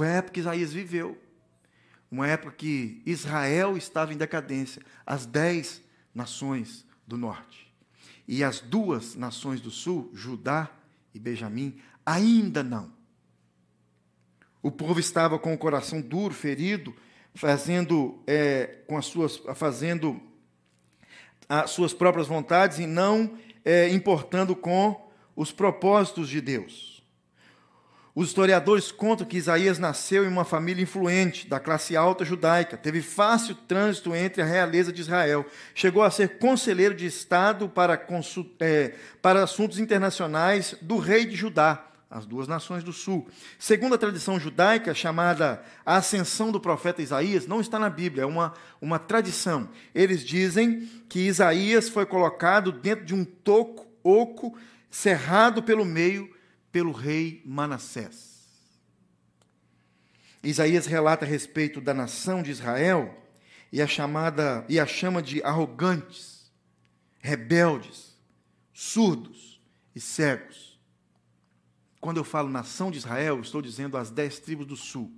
Foi 0.00 0.08
a 0.08 0.12
época 0.12 0.32
que 0.32 0.40
Isaías 0.40 0.72
viveu. 0.72 1.18
Uma 2.10 2.26
época 2.26 2.52
que 2.56 3.02
Israel 3.04 3.76
estava 3.76 4.14
em 4.14 4.16
decadência, 4.16 4.80
as 5.04 5.26
dez 5.26 5.82
nações 6.14 6.86
do 7.06 7.18
norte. 7.18 7.70
E 8.26 8.42
as 8.42 8.60
duas 8.60 9.14
nações 9.14 9.60
do 9.60 9.70
sul, 9.70 10.10
Judá 10.14 10.70
e 11.12 11.18
Benjamim, 11.18 11.78
ainda 12.06 12.62
não. 12.62 12.90
O 14.62 14.70
povo 14.70 14.98
estava 14.98 15.38
com 15.38 15.52
o 15.52 15.58
coração 15.58 16.00
duro, 16.00 16.32
ferido, 16.32 16.96
fazendo 17.34 18.22
é, 18.26 18.78
com 18.86 18.96
as 18.96 19.04
suas, 19.04 19.36
fazendo 19.54 20.18
as 21.46 21.72
suas 21.72 21.92
próprias 21.92 22.26
vontades 22.26 22.78
e 22.78 22.86
não 22.86 23.36
é, 23.62 23.90
importando 23.90 24.56
com 24.56 25.10
os 25.36 25.52
propósitos 25.52 26.26
de 26.26 26.40
Deus. 26.40 26.89
Os 28.14 28.28
historiadores 28.28 28.90
contam 28.90 29.26
que 29.26 29.36
Isaías 29.36 29.78
nasceu 29.78 30.24
em 30.24 30.28
uma 30.28 30.44
família 30.44 30.82
influente, 30.82 31.46
da 31.48 31.60
classe 31.60 31.96
alta 31.96 32.24
judaica, 32.24 32.76
teve 32.76 33.00
fácil 33.02 33.54
trânsito 33.54 34.14
entre 34.14 34.42
a 34.42 34.44
realeza 34.44 34.92
de 34.92 35.00
Israel, 35.00 35.46
chegou 35.74 36.02
a 36.02 36.10
ser 36.10 36.38
conselheiro 36.38 36.94
de 36.94 37.06
Estado 37.06 37.68
para, 37.68 38.00
é, 38.58 38.94
para 39.22 39.44
assuntos 39.44 39.78
internacionais 39.78 40.74
do 40.82 40.98
rei 40.98 41.24
de 41.24 41.36
Judá, 41.36 41.86
as 42.10 42.26
duas 42.26 42.48
nações 42.48 42.82
do 42.82 42.92
sul. 42.92 43.28
Segundo 43.56 43.94
a 43.94 43.98
tradição 43.98 44.40
judaica, 44.40 44.92
chamada 44.92 45.62
a 45.86 45.96
ascensão 45.96 46.50
do 46.50 46.60
profeta 46.60 47.00
Isaías, 47.00 47.46
não 47.46 47.60
está 47.60 47.78
na 47.78 47.88
Bíblia, 47.88 48.24
é 48.24 48.26
uma, 48.26 48.52
uma 48.80 48.98
tradição. 48.98 49.68
Eles 49.94 50.24
dizem 50.24 50.90
que 51.08 51.20
Isaías 51.20 51.88
foi 51.88 52.04
colocado 52.04 52.72
dentro 52.72 53.04
de 53.04 53.14
um 53.14 53.24
toco 53.24 53.86
oco, 54.02 54.58
cerrado 54.90 55.62
pelo 55.62 55.84
meio, 55.84 56.28
pelo 56.72 56.92
rei 56.92 57.42
Manassés. 57.44 58.40
Isaías 60.42 60.86
relata 60.86 61.24
a 61.24 61.28
respeito 61.28 61.80
da 61.80 61.92
nação 61.92 62.42
de 62.42 62.50
Israel 62.50 63.14
e 63.70 63.82
a 63.82 63.86
chamada 63.86 64.64
e 64.68 64.80
a 64.80 64.86
chama 64.86 65.22
de 65.22 65.42
arrogantes, 65.42 66.50
rebeldes, 67.18 68.16
surdos 68.72 69.60
e 69.94 70.00
cegos. 70.00 70.80
Quando 72.00 72.16
eu 72.16 72.24
falo 72.24 72.48
nação 72.48 72.90
de 72.90 72.96
Israel, 72.96 73.40
estou 73.40 73.60
dizendo 73.60 73.98
as 73.98 74.10
dez 74.10 74.38
tribos 74.38 74.66
do 74.66 74.76
sul. 74.76 75.12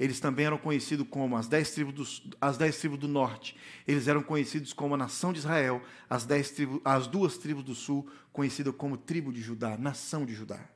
Eles 0.00 0.18
também 0.18 0.46
eram 0.46 0.56
conhecidos 0.56 1.06
como 1.08 1.36
as 1.36 1.46
dez 1.46 1.70
tribos 1.72 1.94
do, 1.94 2.36
as 2.40 2.56
dez 2.56 2.78
tribos 2.78 2.98
do 2.98 3.06
norte. 3.06 3.54
Eles 3.86 4.08
eram 4.08 4.22
conhecidos 4.22 4.72
como 4.72 4.94
a 4.94 4.96
nação 4.96 5.32
de 5.32 5.38
Israel, 5.38 5.82
as, 6.08 6.24
dez 6.24 6.50
tribos, 6.50 6.80
as 6.84 7.06
duas 7.06 7.36
tribos 7.36 7.62
do 7.62 7.74
sul, 7.74 8.10
conhecidas 8.32 8.74
como 8.74 8.96
tribo 8.96 9.30
de 9.30 9.42
Judá, 9.42 9.76
nação 9.76 10.24
de 10.24 10.34
Judá. 10.34 10.71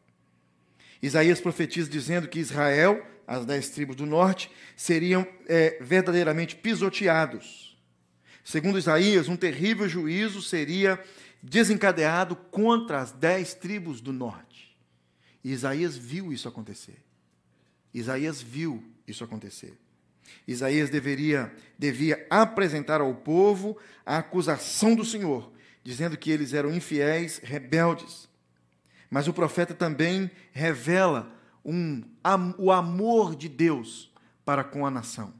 Isaías 1.03 1.41
profetiza 1.41 1.91
dizendo 1.91 2.29
que 2.29 2.39
Israel, 2.39 3.05
as 3.27 3.45
dez 3.45 3.69
tribos 3.71 3.97
do 3.97 4.07
norte, 4.07 4.51
seriam 4.77 5.27
é, 5.47 5.79
verdadeiramente 5.81 6.57
pisoteados. 6.57 7.77
Segundo 8.45 8.79
Isaías, 8.79 9.29
um 9.29 9.37
terrível 9.37 9.89
juízo 9.89 10.41
seria 10.41 11.03
desencadeado 11.43 12.37
contra 12.37 13.01
as 13.01 13.13
dez 13.13 13.55
tribos 13.55 14.01
do 14.01 14.13
norte. 14.13 14.77
E 15.43 15.53
Isaías 15.53 15.97
viu 15.97 16.33
isso 16.33 16.49
acontecer. 16.49 17.03
Isaías 17.93 18.41
viu 18.41 18.83
isso 19.07 19.25
acontecer. 19.25 19.77
Isaías 20.47 20.91
deveria, 20.91 21.53
devia 21.79 22.27
apresentar 22.29 23.01
ao 23.01 23.15
povo 23.15 23.77
a 24.05 24.19
acusação 24.19 24.95
do 24.95 25.05
Senhor, 25.05 25.53
dizendo 25.83 26.17
que 26.17 26.31
eles 26.31 26.53
eram 26.53 26.75
infiéis, 26.75 27.39
rebeldes. 27.43 28.29
Mas 29.11 29.29
o 29.29 29.33
profeta 29.33 29.75
também 29.75 30.31
revela 30.53 31.31
um, 31.65 32.03
o 32.59 32.71
amor 32.71 33.35
de 33.35 33.49
Deus 33.49 34.13
para 34.45 34.65
com 34.65 34.87
a 34.87 34.91
nação. 34.91 35.35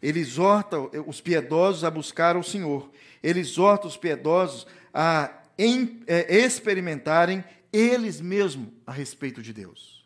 Ele 0.00 0.20
exorta 0.20 0.78
os 1.06 1.20
piedosos 1.20 1.84
a 1.84 1.90
buscar 1.90 2.36
o 2.36 2.42
Senhor. 2.42 2.90
Ele 3.22 3.40
exorta 3.40 3.86
os 3.86 3.96
piedosos 3.96 4.66
a 4.92 5.40
em, 5.58 6.02
é, 6.06 6.44
experimentarem 6.44 7.44
eles 7.72 8.20
mesmos 8.20 8.68
a 8.86 8.92
respeito 8.92 9.42
de 9.42 9.52
Deus. 9.52 10.04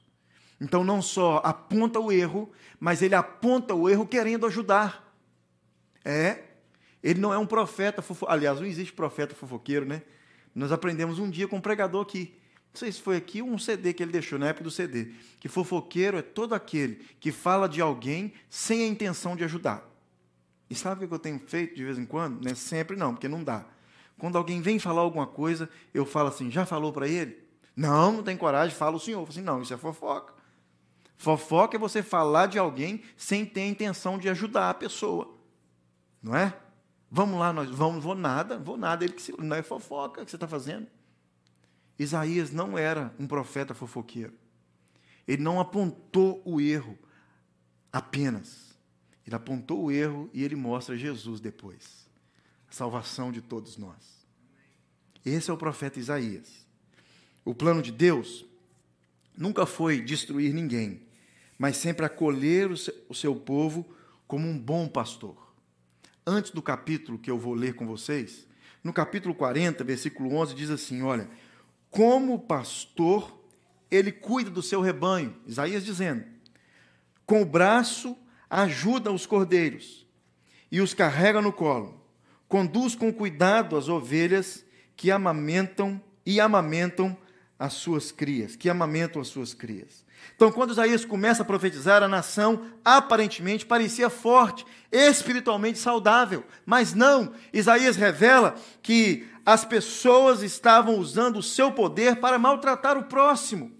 Então, 0.60 0.82
não 0.82 1.00
só 1.00 1.40
aponta 1.44 2.00
o 2.00 2.10
erro, 2.10 2.50
mas 2.78 3.02
ele 3.02 3.14
aponta 3.14 3.74
o 3.74 3.88
erro 3.88 4.06
querendo 4.06 4.46
ajudar. 4.46 5.14
É, 6.04 6.44
ele 7.02 7.20
não 7.20 7.32
é 7.32 7.38
um 7.38 7.46
profeta, 7.46 8.02
fofo... 8.02 8.26
aliás, 8.28 8.60
não 8.60 8.66
existe 8.66 8.92
profeta 8.92 9.34
fofoqueiro, 9.34 9.84
né? 9.84 10.02
Nós 10.54 10.72
aprendemos 10.72 11.18
um 11.18 11.30
dia 11.30 11.46
com 11.46 11.56
um 11.56 11.60
pregador 11.60 12.02
aqui. 12.02 12.37
Não 12.78 12.80
sei 12.80 12.92
se 12.92 13.02
foi 13.02 13.16
aqui 13.16 13.42
um 13.42 13.58
CD 13.58 13.92
que 13.92 14.04
ele 14.04 14.12
deixou, 14.12 14.38
na 14.38 14.46
época 14.46 14.62
do 14.62 14.70
CD. 14.70 15.10
Que 15.40 15.48
fofoqueiro 15.48 16.16
é 16.16 16.22
todo 16.22 16.54
aquele 16.54 17.04
que 17.18 17.32
fala 17.32 17.68
de 17.68 17.80
alguém 17.80 18.32
sem 18.48 18.84
a 18.84 18.86
intenção 18.86 19.34
de 19.34 19.42
ajudar. 19.42 19.82
E 20.70 20.76
sabe 20.76 21.04
o 21.04 21.08
que 21.08 21.12
eu 21.12 21.18
tenho 21.18 21.40
feito 21.40 21.74
de 21.74 21.84
vez 21.84 21.98
em 21.98 22.06
quando? 22.06 22.40
Não 22.40 22.52
é 22.52 22.54
sempre 22.54 22.96
não, 22.96 23.14
porque 23.14 23.26
não 23.26 23.42
dá. 23.42 23.64
Quando 24.16 24.38
alguém 24.38 24.62
vem 24.62 24.78
falar 24.78 25.00
alguma 25.00 25.26
coisa, 25.26 25.68
eu 25.92 26.06
falo 26.06 26.28
assim, 26.28 26.52
já 26.52 26.64
falou 26.64 26.92
para 26.92 27.08
ele? 27.08 27.42
Não, 27.74 28.12
não 28.12 28.22
tem 28.22 28.36
coragem, 28.36 28.76
fala 28.76 28.94
o 28.94 29.00
senhor. 29.00 29.22
Eu 29.22 29.26
falo 29.26 29.36
assim, 29.36 29.44
não, 29.44 29.60
isso 29.60 29.74
é 29.74 29.76
fofoca. 29.76 30.32
Fofoca 31.16 31.76
é 31.76 31.80
você 31.80 32.00
falar 32.00 32.46
de 32.46 32.60
alguém 32.60 33.02
sem 33.16 33.44
ter 33.44 33.62
a 33.62 33.66
intenção 33.66 34.16
de 34.16 34.28
ajudar 34.28 34.70
a 34.70 34.74
pessoa. 34.74 35.34
Não 36.22 36.36
é? 36.36 36.56
Vamos 37.10 37.40
lá, 37.40 37.52
nós 37.52 37.68
vamos, 37.70 38.04
vou 38.04 38.14
nada, 38.14 38.56
vou 38.56 38.76
nada, 38.76 39.04
ele 39.04 39.14
que 39.14 39.22
se, 39.22 39.34
não 39.36 39.56
é 39.56 39.64
fofoca 39.64 40.24
que 40.24 40.30
você 40.30 40.36
está 40.36 40.46
fazendo. 40.46 40.86
Isaías 41.98 42.50
não 42.50 42.78
era 42.78 43.12
um 43.18 43.26
profeta 43.26 43.74
fofoqueiro. 43.74 44.32
Ele 45.26 45.42
não 45.42 45.60
apontou 45.60 46.40
o 46.44 46.60
erro 46.60 46.98
apenas. 47.92 48.76
Ele 49.26 49.34
apontou 49.34 49.84
o 49.84 49.90
erro 49.90 50.30
e 50.32 50.42
ele 50.42 50.56
mostra 50.56 50.96
Jesus 50.96 51.40
depois. 51.40 52.08
A 52.70 52.72
salvação 52.72 53.32
de 53.32 53.42
todos 53.42 53.76
nós. 53.76 54.26
Esse 55.24 55.50
é 55.50 55.52
o 55.52 55.58
profeta 55.58 55.98
Isaías. 55.98 56.66
O 57.44 57.54
plano 57.54 57.82
de 57.82 57.92
Deus 57.92 58.46
nunca 59.36 59.66
foi 59.66 60.00
destruir 60.00 60.52
ninguém, 60.52 61.02
mas 61.58 61.76
sempre 61.76 62.06
acolher 62.06 62.70
o 62.70 63.14
seu 63.14 63.34
povo 63.34 63.86
como 64.26 64.46
um 64.46 64.58
bom 64.58 64.88
pastor. 64.88 65.36
Antes 66.26 66.50
do 66.50 66.62
capítulo 66.62 67.18
que 67.18 67.30
eu 67.30 67.38
vou 67.38 67.54
ler 67.54 67.74
com 67.74 67.86
vocês, 67.86 68.46
no 68.84 68.92
capítulo 68.92 69.34
40, 69.34 69.82
versículo 69.82 70.34
11, 70.34 70.54
diz 70.54 70.70
assim: 70.70 71.02
Olha, 71.02 71.28
como 71.90 72.38
pastor, 72.38 73.38
ele 73.90 74.12
cuida 74.12 74.50
do 74.50 74.62
seu 74.62 74.80
rebanho. 74.80 75.36
Isaías 75.46 75.84
dizendo: 75.84 76.24
com 77.26 77.42
o 77.42 77.46
braço 77.46 78.16
ajuda 78.48 79.12
os 79.12 79.26
cordeiros 79.26 80.06
e 80.72 80.80
os 80.80 80.94
carrega 80.94 81.42
no 81.42 81.52
colo. 81.52 82.02
Conduz 82.48 82.94
com 82.94 83.12
cuidado 83.12 83.76
as 83.76 83.88
ovelhas 83.88 84.64
que 84.96 85.10
amamentam 85.10 86.02
e 86.24 86.40
amamentam 86.40 87.16
as 87.58 87.72
suas 87.72 88.12
crias, 88.12 88.54
que 88.54 88.70
amamentam 88.70 89.20
as 89.20 89.28
suas 89.28 89.52
crias. 89.52 90.06
Então, 90.36 90.52
quando 90.52 90.70
Isaías 90.70 91.04
começa 91.04 91.42
a 91.42 91.46
profetizar, 91.46 92.02
a 92.02 92.08
nação 92.08 92.66
aparentemente 92.84 93.66
parecia 93.66 94.08
forte, 94.08 94.64
espiritualmente 94.92 95.78
saudável, 95.78 96.44
mas 96.64 96.94
não. 96.94 97.32
Isaías 97.52 97.96
revela 97.96 98.54
que 98.80 99.26
as 99.44 99.64
pessoas 99.64 100.42
estavam 100.42 100.98
usando 100.98 101.38
o 101.38 101.42
seu 101.42 101.72
poder 101.72 102.16
para 102.16 102.38
maltratar 102.38 102.96
o 102.96 103.04
próximo. 103.04 103.72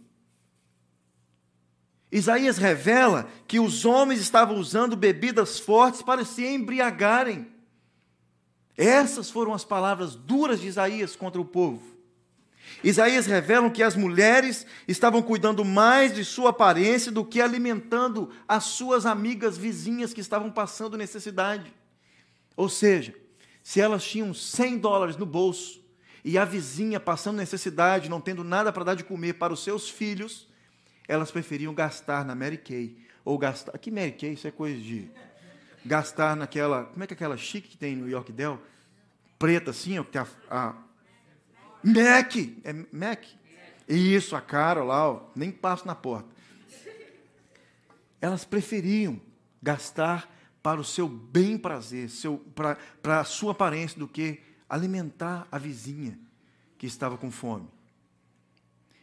Isaías 2.10 2.56
revela 2.56 3.28
que 3.46 3.60
os 3.60 3.84
homens 3.84 4.20
estavam 4.20 4.56
usando 4.56 4.96
bebidas 4.96 5.60
fortes 5.60 6.02
para 6.02 6.24
se 6.24 6.44
embriagarem. 6.44 7.46
Essas 8.76 9.30
foram 9.30 9.52
as 9.52 9.64
palavras 9.64 10.14
duras 10.14 10.60
de 10.60 10.66
Isaías 10.66 11.14
contra 11.14 11.40
o 11.40 11.44
povo. 11.44 11.97
Isaías 12.82 13.26
revela 13.26 13.70
que 13.70 13.82
as 13.82 13.96
mulheres 13.96 14.64
estavam 14.86 15.20
cuidando 15.20 15.64
mais 15.64 16.14
de 16.14 16.24
sua 16.24 16.50
aparência 16.50 17.10
do 17.10 17.24
que 17.24 17.40
alimentando 17.40 18.30
as 18.46 18.64
suas 18.64 19.04
amigas 19.04 19.58
vizinhas 19.58 20.12
que 20.14 20.20
estavam 20.20 20.50
passando 20.50 20.96
necessidade. 20.96 21.72
Ou 22.56 22.68
seja, 22.68 23.14
se 23.62 23.80
elas 23.80 24.04
tinham 24.04 24.32
100 24.32 24.78
dólares 24.78 25.16
no 25.16 25.26
bolso 25.26 25.80
e 26.24 26.38
a 26.38 26.44
vizinha 26.44 27.00
passando 27.00 27.36
necessidade, 27.36 28.08
não 28.08 28.20
tendo 28.20 28.44
nada 28.44 28.72
para 28.72 28.84
dar 28.84 28.94
de 28.94 29.04
comer 29.04 29.34
para 29.34 29.52
os 29.52 29.62
seus 29.62 29.90
filhos, 29.90 30.46
elas 31.06 31.30
preferiam 31.30 31.74
gastar 31.74 32.24
na 32.24 32.34
Mary 32.34 32.58
Kay 32.58 32.96
ou 33.24 33.36
gastar. 33.38 33.74
Aqui 33.74 33.90
Mary 33.90 34.12
Kay, 34.12 34.34
isso 34.34 34.46
é 34.46 34.50
coisa 34.50 34.80
de 34.80 35.10
gastar 35.84 36.36
naquela, 36.36 36.84
como 36.84 37.02
é 37.02 37.06
que 37.06 37.14
é 37.14 37.16
aquela 37.16 37.36
chique 37.36 37.68
que 37.68 37.76
tem 37.76 37.96
no 37.96 38.08
York 38.08 38.30
Dell? 38.30 38.60
Preta 39.38 39.70
assim, 39.70 39.98
ó, 39.98 40.04
que 40.04 40.10
tem 40.10 40.20
a, 40.20 40.26
a 40.50 40.74
Mac, 41.92 42.36
é 42.64 42.72
Mac. 42.92 43.24
Isso, 43.88 44.36
a 44.36 44.40
cara 44.40 44.84
lá, 44.84 45.10
ó, 45.10 45.22
nem 45.34 45.50
passo 45.50 45.86
na 45.86 45.94
porta. 45.94 46.28
Elas 48.20 48.44
preferiam 48.44 49.20
gastar 49.62 50.30
para 50.62 50.80
o 50.80 50.84
seu 50.84 51.08
bem 51.08 51.56
prazer, 51.56 52.08
para 53.02 53.20
a 53.20 53.24
sua 53.24 53.52
aparência, 53.52 53.98
do 53.98 54.06
que 54.06 54.40
alimentar 54.68 55.46
a 55.50 55.58
vizinha 55.58 56.18
que 56.76 56.86
estava 56.86 57.16
com 57.16 57.30
fome. 57.30 57.66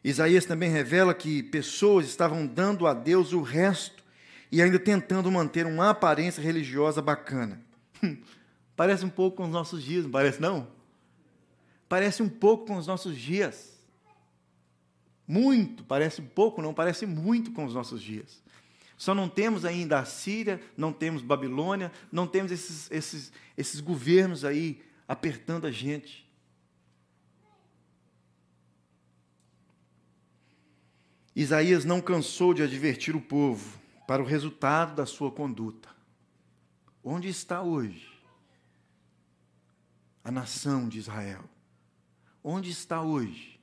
Isaías 0.03 0.45
também 0.45 0.69
revela 0.69 1.15
que 1.15 1.41
pessoas 1.41 2.05
estavam 2.05 2.45
dando 2.45 2.85
a 2.85 2.93
Deus 2.93 3.33
o 3.33 3.41
resto 3.41 4.03
e 4.51 4.61
ainda 4.61 4.77
tentando 4.77 5.31
manter 5.31 5.65
uma 5.65 5.89
aparência 5.89 6.41
religiosa 6.41 7.01
bacana. 7.01 7.59
parece 8.75 9.03
um 9.03 9.09
pouco 9.09 9.37
com 9.37 9.43
os 9.43 9.49
nossos 9.49 9.83
dias, 9.83 10.03
não 10.03 10.11
parece 10.11 10.39
não? 10.39 10.74
Parece 11.87 12.23
um 12.23 12.29
pouco 12.29 12.65
com 12.67 12.77
os 12.77 12.87
nossos 12.87 13.17
dias. 13.17 13.75
Muito, 15.27 15.83
parece 15.83 16.21
pouco, 16.21 16.61
não, 16.61 16.73
parece 16.73 17.05
muito 17.05 17.51
com 17.51 17.65
os 17.65 17.73
nossos 17.73 18.01
dias. 18.01 18.43
Só 18.97 19.13
não 19.13 19.27
temos 19.27 19.65
ainda 19.65 19.99
a 19.99 20.05
Síria, 20.05 20.61
não 20.77 20.93
temos 20.93 21.21
Babilônia, 21.21 21.91
não 22.11 22.25
temos 22.25 22.51
esses, 22.51 22.89
esses, 22.91 23.33
esses 23.57 23.79
governos 23.79 24.45
aí 24.45 24.81
apertando 25.07 25.65
a 25.67 25.71
gente. 25.71 26.25
Isaías 31.35 31.83
não 31.83 31.99
cansou 31.99 32.53
de 32.53 32.63
advertir 32.63 33.15
o 33.15 33.21
povo 33.21 33.77
para 34.07 34.23
o 34.23 34.25
resultado 34.25 34.95
da 34.95 35.05
sua 35.05 35.29
conduta. 35.29 35.89
Onde 37.03 37.27
está 37.27 37.61
hoje 37.61 38.09
a 40.23 40.31
nação 40.31 40.87
de 40.87 40.99
Israel? 40.99 41.43
Onde 42.47 42.69
está 42.69 43.01
hoje 43.01 43.59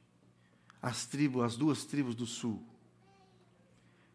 as 0.83 1.07
tribos, 1.07 1.45
as 1.45 1.57
duas 1.57 1.85
tribos 1.85 2.17
do 2.17 2.27
sul? 2.27 2.67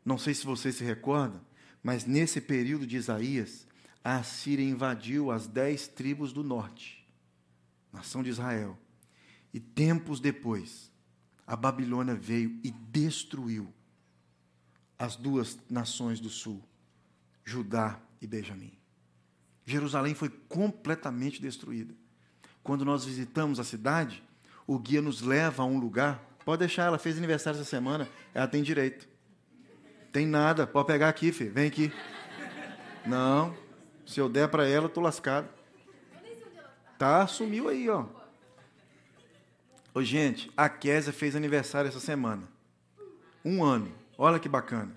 Não 0.04 0.18
sei 0.18 0.34
se 0.34 0.46
você 0.46 0.74
se 0.74 0.84
recorda, 0.84 1.42
mas 1.82 2.04
nesse 2.04 2.42
período 2.42 2.86
de 2.86 2.98
Isaías, 2.98 3.66
a 4.04 4.18
Assíria 4.18 4.66
invadiu 4.66 5.32
as 5.32 5.48
dez 5.48 5.88
tribos 5.88 6.34
do 6.34 6.44
norte, 6.44 7.08
nação 7.94 8.22
de 8.22 8.30
Israel. 8.30 8.78
E 9.54 9.60
tempos 9.62 10.20
depois, 10.20 10.92
a 11.46 11.56
Babilônia 11.56 12.14
veio 12.14 12.60
e 12.62 12.70
destruiu 12.70 13.74
as 15.00 15.16
duas 15.16 15.58
nações 15.70 16.20
do 16.20 16.30
sul, 16.30 16.62
Judá 17.46 18.02
e 18.22 18.28
Benjamim. 18.28 18.78
Jerusalém 19.66 20.14
foi 20.14 20.28
completamente 20.28 21.42
destruída. 21.42 21.96
Quando 22.62 22.84
nós 22.84 23.06
visitamos 23.06 23.62
a 23.62 23.64
cidade, 23.64 24.27
o 24.68 24.78
guia 24.78 25.02
nos 25.02 25.22
leva 25.22 25.64
a 25.64 25.66
um 25.66 25.80
lugar. 25.80 26.22
Pode 26.44 26.60
deixar, 26.60 26.86
ela 26.86 27.00
fez 27.00 27.18
aniversário 27.18 27.60
essa 27.60 27.68
semana, 27.68 28.08
ela 28.34 28.48
tem 28.48 28.62
direito. 28.62 29.08
Tem 30.12 30.28
nada, 30.28 30.68
pode 30.68 30.88
pegar 30.88 31.10
aqui, 31.10 31.32
filho. 31.32 31.54
Vem 31.54 31.68
aqui. 31.68 31.92
Não, 33.06 33.56
se 34.06 34.20
eu 34.20 34.28
der 34.28 34.50
para 34.50 34.68
ela, 34.68 34.86
eu 34.86 34.90
tô 34.90 35.00
lascado. 35.00 35.48
Tá, 36.98 37.26
sumiu 37.28 37.70
aí, 37.70 37.90
ó. 37.90 38.06
Ô, 39.94 40.04
gente, 40.04 40.52
a 40.58 40.68
Késia 40.68 41.14
fez 41.14 41.36
aniversário 41.36 41.88
essa 41.88 42.00
semana. 42.00 42.48
Um 43.44 43.64
ano. 43.64 43.92
Olha 44.18 44.40
que 44.40 44.50
bacana. 44.50 44.96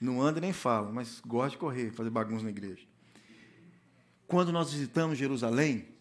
Não 0.00 0.20
anda 0.20 0.40
nem 0.40 0.52
fala, 0.52 0.92
mas 0.92 1.20
gosta 1.26 1.50
de 1.50 1.56
correr, 1.56 1.90
fazer 1.90 2.10
bagunça 2.10 2.44
na 2.44 2.50
igreja. 2.50 2.86
Quando 4.26 4.52
nós 4.52 4.72
visitamos 4.72 5.16
Jerusalém, 5.16 5.95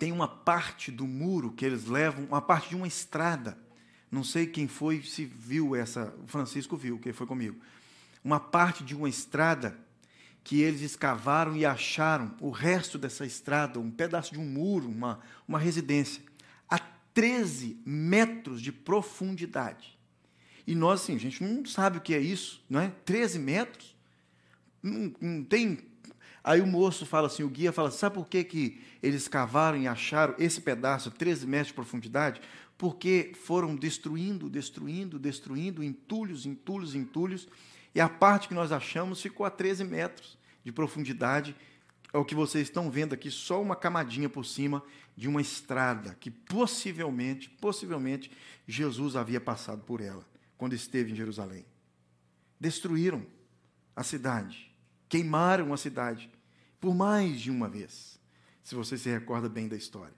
tem 0.00 0.10
uma 0.10 0.26
parte 0.26 0.90
do 0.90 1.06
muro 1.06 1.52
que 1.52 1.64
eles 1.64 1.84
levam, 1.84 2.24
uma 2.24 2.42
parte 2.42 2.70
de 2.70 2.74
uma 2.74 2.88
estrada 2.88 3.56
não 4.10 4.24
sei 4.24 4.46
quem 4.46 4.66
foi, 4.66 5.02
se 5.02 5.24
viu 5.24 5.76
essa. 5.76 6.12
O 6.24 6.26
Francisco 6.26 6.76
viu, 6.76 6.98
que 6.98 7.12
foi 7.12 7.26
comigo. 7.26 7.60
Uma 8.24 8.40
parte 8.40 8.82
de 8.82 8.94
uma 8.94 9.08
estrada 9.08 9.78
que 10.42 10.60
eles 10.60 10.80
escavaram 10.80 11.56
e 11.56 11.64
acharam 11.64 12.34
o 12.40 12.50
resto 12.50 12.98
dessa 12.98 13.24
estrada, 13.24 13.78
um 13.78 13.90
pedaço 13.90 14.32
de 14.32 14.40
um 14.40 14.44
muro, 14.44 14.88
uma, 14.88 15.20
uma 15.46 15.58
residência, 15.58 16.22
a 16.68 16.78
13 17.14 17.80
metros 17.86 18.60
de 18.60 18.72
profundidade. 18.72 19.96
E 20.66 20.74
nós, 20.74 21.02
assim, 21.02 21.14
a 21.14 21.20
gente 21.20 21.42
não 21.42 21.64
sabe 21.64 21.98
o 21.98 22.00
que 22.00 22.14
é 22.14 22.18
isso, 22.18 22.64
não 22.68 22.80
é? 22.80 22.92
13 23.04 23.38
metros? 23.38 23.96
Não, 24.82 25.12
não 25.20 25.44
tem. 25.44 25.78
Aí 26.42 26.60
o 26.60 26.66
moço 26.66 27.04
fala 27.04 27.26
assim, 27.26 27.42
o 27.42 27.48
guia 27.48 27.72
fala, 27.72 27.90
sabe 27.90 28.14
por 28.14 28.26
que, 28.26 28.42
que 28.44 28.80
eles 29.02 29.28
cavaram 29.28 29.78
e 29.78 29.86
acharam 29.86 30.34
esse 30.38 30.60
pedaço, 30.60 31.10
13 31.10 31.46
metros 31.46 31.68
de 31.68 31.74
profundidade? 31.74 32.40
porque 32.80 33.32
foram 33.34 33.76
destruindo, 33.76 34.48
destruindo, 34.48 35.18
destruindo, 35.18 35.84
entulhos, 35.84 36.46
entulhos, 36.46 36.94
entulhos, 36.94 37.46
e 37.94 38.00
a 38.00 38.08
parte 38.08 38.48
que 38.48 38.54
nós 38.54 38.72
achamos 38.72 39.20
ficou 39.20 39.44
a 39.44 39.50
13 39.50 39.84
metros 39.84 40.38
de 40.64 40.72
profundidade. 40.72 41.54
É 42.10 42.16
o 42.16 42.24
que 42.24 42.34
vocês 42.34 42.68
estão 42.68 42.90
vendo 42.90 43.12
aqui, 43.12 43.30
só 43.30 43.60
uma 43.60 43.76
camadinha 43.76 44.30
por 44.30 44.46
cima 44.46 44.82
de 45.14 45.28
uma 45.28 45.42
estrada 45.42 46.16
que 46.18 46.30
possivelmente, 46.30 47.50
possivelmente, 47.50 48.30
Jesus 48.66 49.14
havia 49.14 49.42
passado 49.42 49.82
por 49.82 50.00
ela 50.00 50.24
quando 50.56 50.72
esteve 50.72 51.12
em 51.12 51.14
Jerusalém. 51.14 51.66
Destruíram 52.58 53.26
a 53.94 54.02
cidade, 54.02 54.69
queimaram 55.10 55.74
a 55.74 55.76
cidade 55.76 56.30
por 56.80 56.94
mais 56.94 57.38
de 57.38 57.50
uma 57.50 57.68
vez, 57.68 58.18
se 58.62 58.74
você 58.74 58.96
se 58.96 59.10
recorda 59.10 59.50
bem 59.50 59.68
da 59.68 59.76
história. 59.76 60.14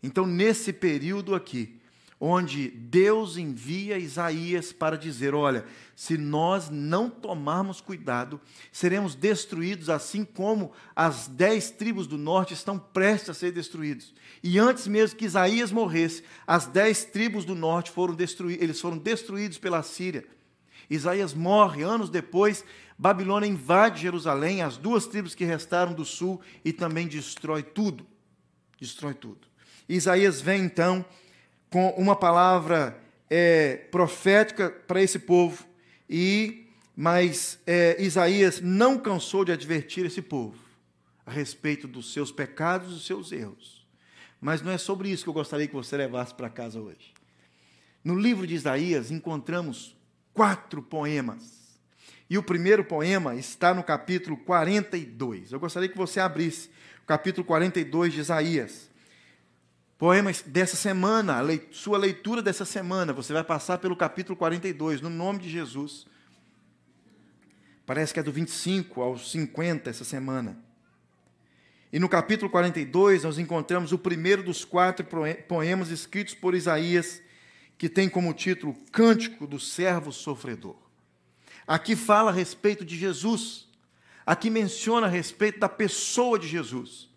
Então, 0.00 0.24
nesse 0.24 0.72
período 0.72 1.34
aqui, 1.34 1.80
onde 2.20 2.68
Deus 2.68 3.38
envia 3.38 3.98
Isaías 3.98 4.72
para 4.72 4.96
dizer: 4.96 5.34
olha, 5.34 5.64
se 5.96 6.16
nós 6.16 6.68
não 6.70 7.10
tomarmos 7.10 7.80
cuidado, 7.80 8.40
seremos 8.70 9.14
destruídos, 9.14 9.88
assim 9.90 10.24
como 10.24 10.72
as 10.94 11.26
dez 11.26 11.70
tribos 11.70 12.06
do 12.06 12.18
norte 12.18 12.54
estão 12.54 12.78
prestes 12.78 13.30
a 13.30 13.34
ser 13.34 13.52
destruídos. 13.52 14.14
E 14.42 14.58
antes 14.58 14.86
mesmo 14.86 15.18
que 15.18 15.24
Isaías 15.24 15.72
morresse, 15.72 16.22
as 16.46 16.66
dez 16.66 17.04
tribos 17.04 17.44
do 17.44 17.54
norte 17.54 17.90
foram 17.90 18.14
destruídos, 18.14 18.62
eles 18.62 18.80
foram 18.80 18.98
destruídos 18.98 19.58
pela 19.58 19.82
Síria. 19.82 20.24
Isaías 20.88 21.32
morre 21.32 21.82
anos 21.82 22.10
depois, 22.10 22.64
Babilônia 23.00 23.48
invade 23.48 24.02
Jerusalém, 24.02 24.60
as 24.60 24.76
duas 24.76 25.06
tribos 25.06 25.34
que 25.34 25.42
restaram 25.42 25.94
do 25.94 26.04
sul, 26.04 26.38
e 26.62 26.70
também 26.70 27.08
destrói 27.08 27.62
tudo. 27.62 28.06
Destrói 28.78 29.14
tudo. 29.14 29.38
Isaías 29.88 30.42
vem 30.42 30.64
então 30.64 31.02
com 31.70 31.88
uma 31.96 32.14
palavra 32.14 33.02
é, 33.30 33.76
profética 33.90 34.68
para 34.68 35.02
esse 35.02 35.18
povo, 35.18 35.64
e 36.10 36.66
mas 36.94 37.58
é, 37.66 37.96
Isaías 37.98 38.60
não 38.60 38.98
cansou 38.98 39.46
de 39.46 39.52
advertir 39.52 40.04
esse 40.04 40.20
povo 40.20 40.58
a 41.24 41.30
respeito 41.30 41.88
dos 41.88 42.12
seus 42.12 42.30
pecados 42.30 42.90
e 42.90 42.94
dos 42.96 43.06
seus 43.06 43.32
erros. 43.32 43.86
Mas 44.38 44.60
não 44.60 44.72
é 44.72 44.76
sobre 44.76 45.08
isso 45.08 45.22
que 45.22 45.30
eu 45.30 45.34
gostaria 45.34 45.66
que 45.66 45.72
você 45.72 45.96
levasse 45.96 46.34
para 46.34 46.50
casa 46.50 46.78
hoje. 46.78 47.14
No 48.04 48.14
livro 48.14 48.46
de 48.46 48.54
Isaías 48.54 49.10
encontramos 49.10 49.96
quatro 50.34 50.82
poemas. 50.82 51.59
E 52.30 52.38
o 52.38 52.42
primeiro 52.44 52.84
poema 52.84 53.34
está 53.34 53.74
no 53.74 53.82
capítulo 53.82 54.36
42. 54.36 55.50
Eu 55.50 55.58
gostaria 55.58 55.88
que 55.88 55.98
você 55.98 56.20
abrisse 56.20 56.70
o 57.02 57.06
capítulo 57.06 57.44
42 57.44 58.12
de 58.12 58.20
Isaías. 58.20 58.88
Poema 59.98 60.30
dessa 60.46 60.76
semana, 60.76 61.40
sua 61.72 61.98
leitura 61.98 62.40
dessa 62.40 62.64
semana, 62.64 63.12
você 63.12 63.32
vai 63.32 63.42
passar 63.42 63.78
pelo 63.78 63.96
capítulo 63.96 64.36
42, 64.36 65.00
no 65.00 65.10
nome 65.10 65.40
de 65.40 65.50
Jesus. 65.50 66.06
Parece 67.84 68.14
que 68.14 68.20
é 68.20 68.22
do 68.22 68.30
25 68.30 69.02
ao 69.02 69.18
50 69.18 69.90
essa 69.90 70.04
semana. 70.04 70.56
E 71.92 71.98
no 71.98 72.08
capítulo 72.08 72.48
42, 72.48 73.24
nós 73.24 73.38
encontramos 73.40 73.90
o 73.90 73.98
primeiro 73.98 74.44
dos 74.44 74.64
quatro 74.64 75.04
poemas 75.48 75.90
escritos 75.90 76.34
por 76.36 76.54
Isaías, 76.54 77.20
que 77.76 77.88
tem 77.88 78.08
como 78.08 78.32
título 78.32 78.76
Cântico 78.92 79.48
do 79.48 79.58
Servo 79.58 80.12
Sofredor. 80.12 80.89
Aqui 81.70 81.94
fala 81.94 82.32
a 82.32 82.34
respeito 82.34 82.84
de 82.84 82.98
Jesus, 82.98 83.68
aqui 84.26 84.50
menciona 84.50 85.06
a 85.06 85.08
respeito 85.08 85.60
da 85.60 85.68
pessoa 85.68 86.36
de 86.36 86.48
Jesus. 86.48 87.08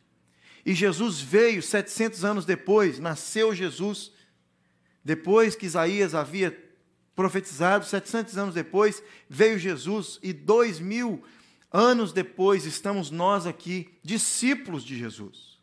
E 0.64 0.76
Jesus 0.76 1.20
veio 1.20 1.60
700 1.60 2.24
anos 2.24 2.46
depois, 2.46 3.00
nasceu 3.00 3.56
Jesus, 3.56 4.12
depois 5.04 5.56
que 5.56 5.66
Isaías 5.66 6.14
havia 6.14 6.56
profetizado, 7.16 7.84
700 7.84 8.38
anos 8.38 8.54
depois, 8.54 9.02
veio 9.28 9.58
Jesus, 9.58 10.20
e 10.22 10.32
dois 10.32 10.80
mil 10.80 11.24
anos 11.72 12.14
depois, 12.14 12.68
estamos 12.68 13.10
nós 13.10 13.48
aqui, 13.48 13.90
discípulos 14.04 14.84
de 14.84 14.96
Jesus. 14.96 15.58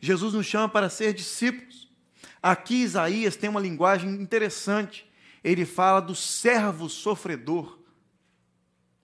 Jesus 0.00 0.34
nos 0.34 0.46
chama 0.46 0.68
para 0.68 0.90
ser 0.90 1.14
discípulos. 1.14 1.88
Aqui 2.42 2.82
Isaías 2.82 3.36
tem 3.36 3.48
uma 3.48 3.60
linguagem 3.60 4.10
interessante. 4.10 5.08
Ele 5.44 5.64
fala 5.64 6.00
do 6.00 6.16
servo 6.16 6.88
sofredor. 6.88 7.85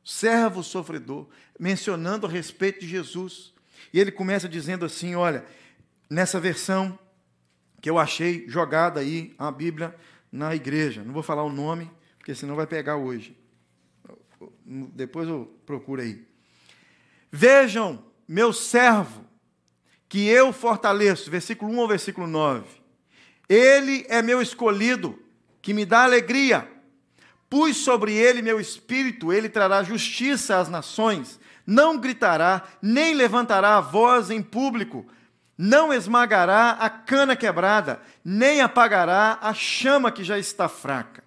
Servo 0.04 0.62
sofredor, 0.62 1.28
mencionando 1.58 2.26
a 2.26 2.30
respeito 2.30 2.80
de 2.80 2.88
Jesus. 2.88 3.52
E 3.92 4.00
ele 4.00 4.10
começa 4.10 4.48
dizendo 4.48 4.84
assim: 4.84 5.14
olha, 5.14 5.44
nessa 6.10 6.40
versão 6.40 6.98
que 7.80 7.90
eu 7.90 7.98
achei 7.98 8.48
jogada 8.48 9.00
aí, 9.00 9.34
a 9.38 9.50
Bíblia 9.50 9.94
na 10.30 10.54
igreja. 10.54 11.02
Não 11.04 11.12
vou 11.12 11.22
falar 11.22 11.42
o 11.42 11.52
nome, 11.52 11.90
porque 12.16 12.34
senão 12.34 12.56
vai 12.56 12.66
pegar 12.66 12.96
hoje. 12.96 13.36
Depois 14.64 15.28
eu 15.28 15.54
procuro 15.66 16.00
aí. 16.00 16.24
Vejam, 17.30 18.04
meu 18.26 18.52
servo, 18.52 19.24
que 20.08 20.26
eu 20.28 20.52
fortaleço, 20.52 21.30
versículo 21.30 21.72
1 21.72 21.80
ao 21.80 21.88
versículo 21.88 22.26
9. 22.26 22.64
Ele 23.48 24.06
é 24.08 24.22
meu 24.22 24.40
escolhido, 24.40 25.18
que 25.60 25.74
me 25.74 25.84
dá 25.84 26.04
alegria. 26.04 26.70
Pus 27.52 27.76
sobre 27.76 28.14
ele 28.14 28.40
meu 28.40 28.58
espírito, 28.58 29.30
ele 29.30 29.46
trará 29.46 29.82
justiça 29.82 30.56
às 30.56 30.70
nações. 30.70 31.38
Não 31.66 31.98
gritará, 31.98 32.62
nem 32.80 33.12
levantará 33.12 33.76
a 33.76 33.80
voz 33.82 34.30
em 34.30 34.40
público. 34.40 35.06
Não 35.58 35.92
esmagará 35.92 36.70
a 36.80 36.88
cana 36.88 37.36
quebrada, 37.36 38.00
nem 38.24 38.62
apagará 38.62 39.38
a 39.42 39.52
chama 39.52 40.10
que 40.10 40.24
já 40.24 40.38
está 40.38 40.66
fraca. 40.66 41.22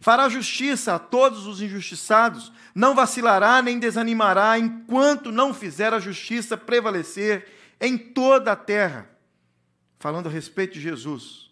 Fará 0.00 0.28
justiça 0.28 0.96
a 0.96 0.98
todos 0.98 1.46
os 1.46 1.62
injustiçados, 1.62 2.52
não 2.74 2.94
vacilará 2.94 3.62
nem 3.62 3.78
desanimará 3.78 4.58
enquanto 4.58 5.32
não 5.32 5.54
fizer 5.54 5.94
a 5.94 5.98
justiça 5.98 6.58
prevalecer 6.58 7.48
em 7.80 7.96
toda 7.96 8.52
a 8.52 8.56
terra. 8.56 9.08
Falando 9.98 10.26
a 10.26 10.30
respeito 10.30 10.74
de 10.74 10.82
Jesus. 10.82 11.43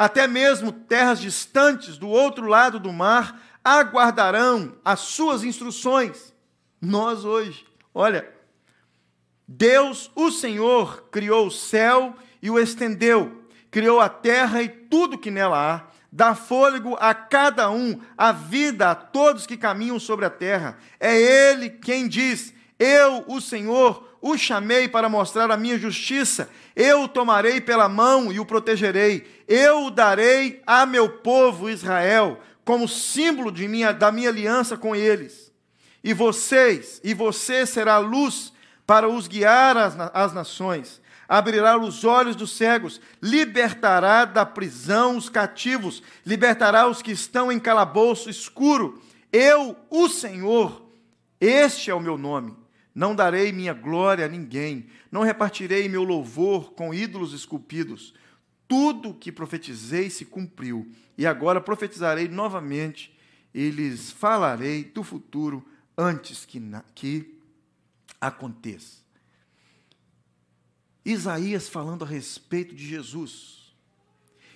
Até 0.00 0.26
mesmo 0.26 0.72
terras 0.72 1.20
distantes 1.20 1.98
do 1.98 2.08
outro 2.08 2.46
lado 2.46 2.80
do 2.80 2.90
mar 2.90 3.38
aguardarão 3.62 4.74
as 4.82 5.00
suas 5.00 5.44
instruções. 5.44 6.32
Nós 6.80 7.22
hoje, 7.22 7.66
olha, 7.92 8.26
Deus, 9.46 10.10
o 10.14 10.30
Senhor, 10.30 11.10
criou 11.10 11.48
o 11.48 11.50
céu 11.50 12.16
e 12.40 12.50
o 12.50 12.58
estendeu, 12.58 13.44
criou 13.70 14.00
a 14.00 14.08
terra 14.08 14.62
e 14.62 14.70
tudo 14.70 15.18
que 15.18 15.30
nela 15.30 15.74
há, 15.74 15.82
dá 16.10 16.34
fôlego 16.34 16.96
a 16.98 17.12
cada 17.12 17.70
um, 17.70 18.00
a 18.16 18.32
vida 18.32 18.92
a 18.92 18.94
todos 18.94 19.46
que 19.46 19.58
caminham 19.58 20.00
sobre 20.00 20.24
a 20.24 20.30
terra. 20.30 20.78
É 20.98 21.14
Ele 21.14 21.68
quem 21.68 22.08
diz: 22.08 22.54
Eu, 22.78 23.22
o 23.28 23.38
Senhor, 23.38 24.09
o 24.20 24.36
chamei 24.36 24.86
para 24.86 25.08
mostrar 25.08 25.50
a 25.50 25.56
minha 25.56 25.78
justiça. 25.78 26.50
Eu 26.76 27.04
o 27.04 27.08
tomarei 27.08 27.60
pela 27.60 27.88
mão 27.88 28.30
e 28.30 28.38
o 28.38 28.44
protegerei. 28.44 29.26
Eu 29.48 29.86
o 29.86 29.90
darei 29.90 30.62
a 30.66 30.84
meu 30.84 31.08
povo 31.08 31.70
Israel, 31.70 32.40
como 32.64 32.86
símbolo 32.86 33.50
de 33.50 33.66
minha, 33.66 33.92
da 33.92 34.12
minha 34.12 34.28
aliança 34.28 34.76
com 34.76 34.94
eles. 34.94 35.50
E 36.04 36.12
vocês, 36.12 37.00
e 37.02 37.14
você 37.14 37.64
será 37.64 37.98
luz 37.98 38.52
para 38.86 39.08
os 39.08 39.26
guiar 39.26 39.76
às, 39.76 39.94
às 40.12 40.32
nações. 40.32 41.00
Abrirá 41.28 41.78
os 41.78 42.04
olhos 42.04 42.34
dos 42.34 42.56
cegos, 42.56 43.00
libertará 43.22 44.24
da 44.24 44.44
prisão 44.44 45.16
os 45.16 45.28
cativos, 45.28 46.02
libertará 46.26 46.88
os 46.88 47.00
que 47.00 47.12
estão 47.12 47.52
em 47.52 47.58
calabouço 47.58 48.28
escuro. 48.28 49.00
Eu, 49.32 49.76
o 49.88 50.08
Senhor, 50.08 50.82
este 51.40 51.90
é 51.90 51.94
o 51.94 52.00
meu 52.00 52.18
nome 52.18 52.59
não 53.00 53.14
darei 53.14 53.50
minha 53.50 53.72
glória 53.72 54.26
a 54.26 54.28
ninguém, 54.28 54.84
não 55.10 55.22
repartirei 55.22 55.88
meu 55.88 56.04
louvor 56.04 56.72
com 56.74 56.92
ídolos 56.92 57.32
esculpidos. 57.32 58.12
Tudo 58.68 59.14
que 59.14 59.32
profetizei 59.32 60.10
se 60.10 60.26
cumpriu, 60.26 60.86
e 61.16 61.26
agora 61.26 61.62
profetizarei 61.62 62.28
novamente 62.28 63.18
e 63.54 63.70
lhes 63.70 64.10
falarei 64.10 64.84
do 64.84 65.02
futuro 65.02 65.66
antes 65.96 66.44
que, 66.44 66.60
que 66.94 67.38
aconteça. 68.20 68.98
Isaías 71.02 71.70
falando 71.70 72.04
a 72.04 72.06
respeito 72.06 72.74
de 72.74 72.86
Jesus. 72.86 73.72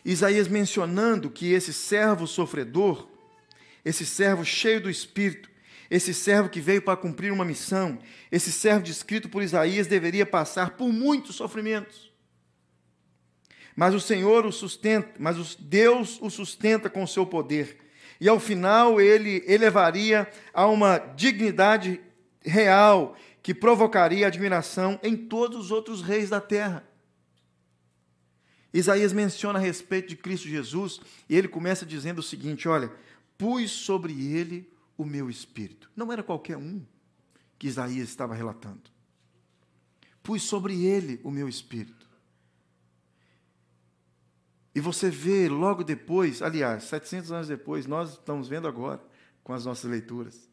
Isaías 0.05 0.49
mencionando 0.49 1.31
que 1.31 1.51
esse 1.51 1.73
servo 1.73 2.27
sofredor, 2.27 3.09
esse 3.83 4.05
servo 4.05 4.45
cheio 4.45 4.83
do 4.83 4.91
Espírito, 4.91 5.54
esse 5.91 6.15
servo 6.15 6.49
que 6.49 6.61
veio 6.61 6.83
para 6.83 6.97
cumprir 6.97 7.33
uma 7.33 7.45
missão, 7.45 7.99
esse 8.31 8.51
servo 8.51 8.83
descrito 8.83 9.29
por 9.29 9.43
Isaías 9.43 9.87
deveria 9.87 10.25
passar 10.25 10.71
por 10.71 10.93
muitos 10.93 11.37
sofrimentos. 11.37 12.13
Mas 13.77 13.95
o 13.95 14.01
Senhor 14.01 14.47
o 14.47 14.53
sustenta, 14.53 15.11
mas 15.19 15.57
Deus 15.57 16.19
o 16.23 16.31
sustenta 16.31 16.89
com 16.89 17.03
o 17.03 17.09
seu 17.09 17.27
poder. 17.27 17.79
E 18.21 18.29
ao 18.29 18.39
final 18.39 19.01
ele 19.01 19.43
elevaria 19.47 20.29
a 20.53 20.67
uma 20.67 20.99
dignidade 20.99 22.01
real 22.41 23.17
que 23.43 23.53
provocaria 23.53 24.27
admiração 24.27 24.99
em 25.03 25.17
todos 25.17 25.67
os 25.67 25.71
outros 25.71 26.01
reis 26.01 26.31
da 26.31 26.41
terra. 26.41 26.87
Isaías 28.73 29.13
menciona 29.13 29.59
a 29.59 29.63
respeito 29.63 30.09
de 30.09 30.17
Cristo 30.17 30.49
Jesus 30.49 31.01
e 31.29 31.37
ele 31.37 31.47
começa 31.47 31.85
dizendo 31.85 32.19
o 32.19 32.23
seguinte: 32.23 32.69
Olha, 32.69 32.91
pus 33.37 33.71
sobre 33.71 34.13
ele 34.35 34.74
o 34.97 35.05
meu 35.05 35.29
espírito. 35.29 35.91
Não 35.97 36.13
era 36.13 36.23
qualquer 36.23 36.57
um 36.57 36.85
que 37.59 37.67
Isaías 37.67 38.09
estava 38.09 38.35
relatando. 38.35 38.83
Pus 40.23 40.43
sobre 40.43 40.85
ele 40.85 41.21
o 41.23 41.31
meu 41.31 41.49
espírito. 41.49 42.09
E 44.75 44.81
você 44.81 45.09
vê 45.09 45.49
logo 45.49 45.85
depois, 45.85 46.43
aliás, 46.43 46.85
700 46.85 47.33
anos 47.33 47.49
depois, 47.49 47.87
nós 47.87 48.13
estamos 48.13 48.49
vendo 48.49 48.67
agora 48.67 49.01
com 49.45 49.53
as 49.53 49.65
nossas 49.65 49.89
leituras, 49.89 50.49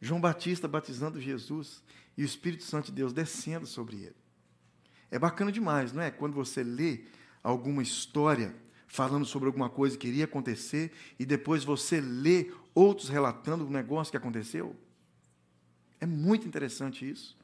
João 0.00 0.20
Batista 0.20 0.68
batizando 0.68 1.20
Jesus 1.20 1.82
e 2.16 2.22
o 2.22 2.26
Espírito 2.26 2.64
Santo 2.64 2.86
de 2.86 2.92
Deus 2.92 3.12
descendo 3.12 3.66
sobre 3.66 3.96
ele. 3.96 4.16
É 5.10 5.18
bacana 5.18 5.50
demais, 5.50 5.92
não 5.92 6.02
é? 6.02 6.10
Quando 6.10 6.34
você 6.34 6.62
lê 6.62 7.04
alguma 7.42 7.82
história 7.82 8.54
falando 8.94 9.26
sobre 9.26 9.48
alguma 9.48 9.68
coisa 9.68 9.98
que 9.98 10.06
iria 10.06 10.24
acontecer 10.24 10.92
e 11.18 11.26
depois 11.26 11.64
você 11.64 12.00
lê 12.00 12.52
outros 12.72 13.08
relatando 13.08 13.66
o 13.66 13.70
negócio 13.70 14.12
que 14.12 14.16
aconteceu. 14.16 14.76
É 16.00 16.06
muito 16.06 16.46
interessante 16.46 17.10
isso. 17.10 17.36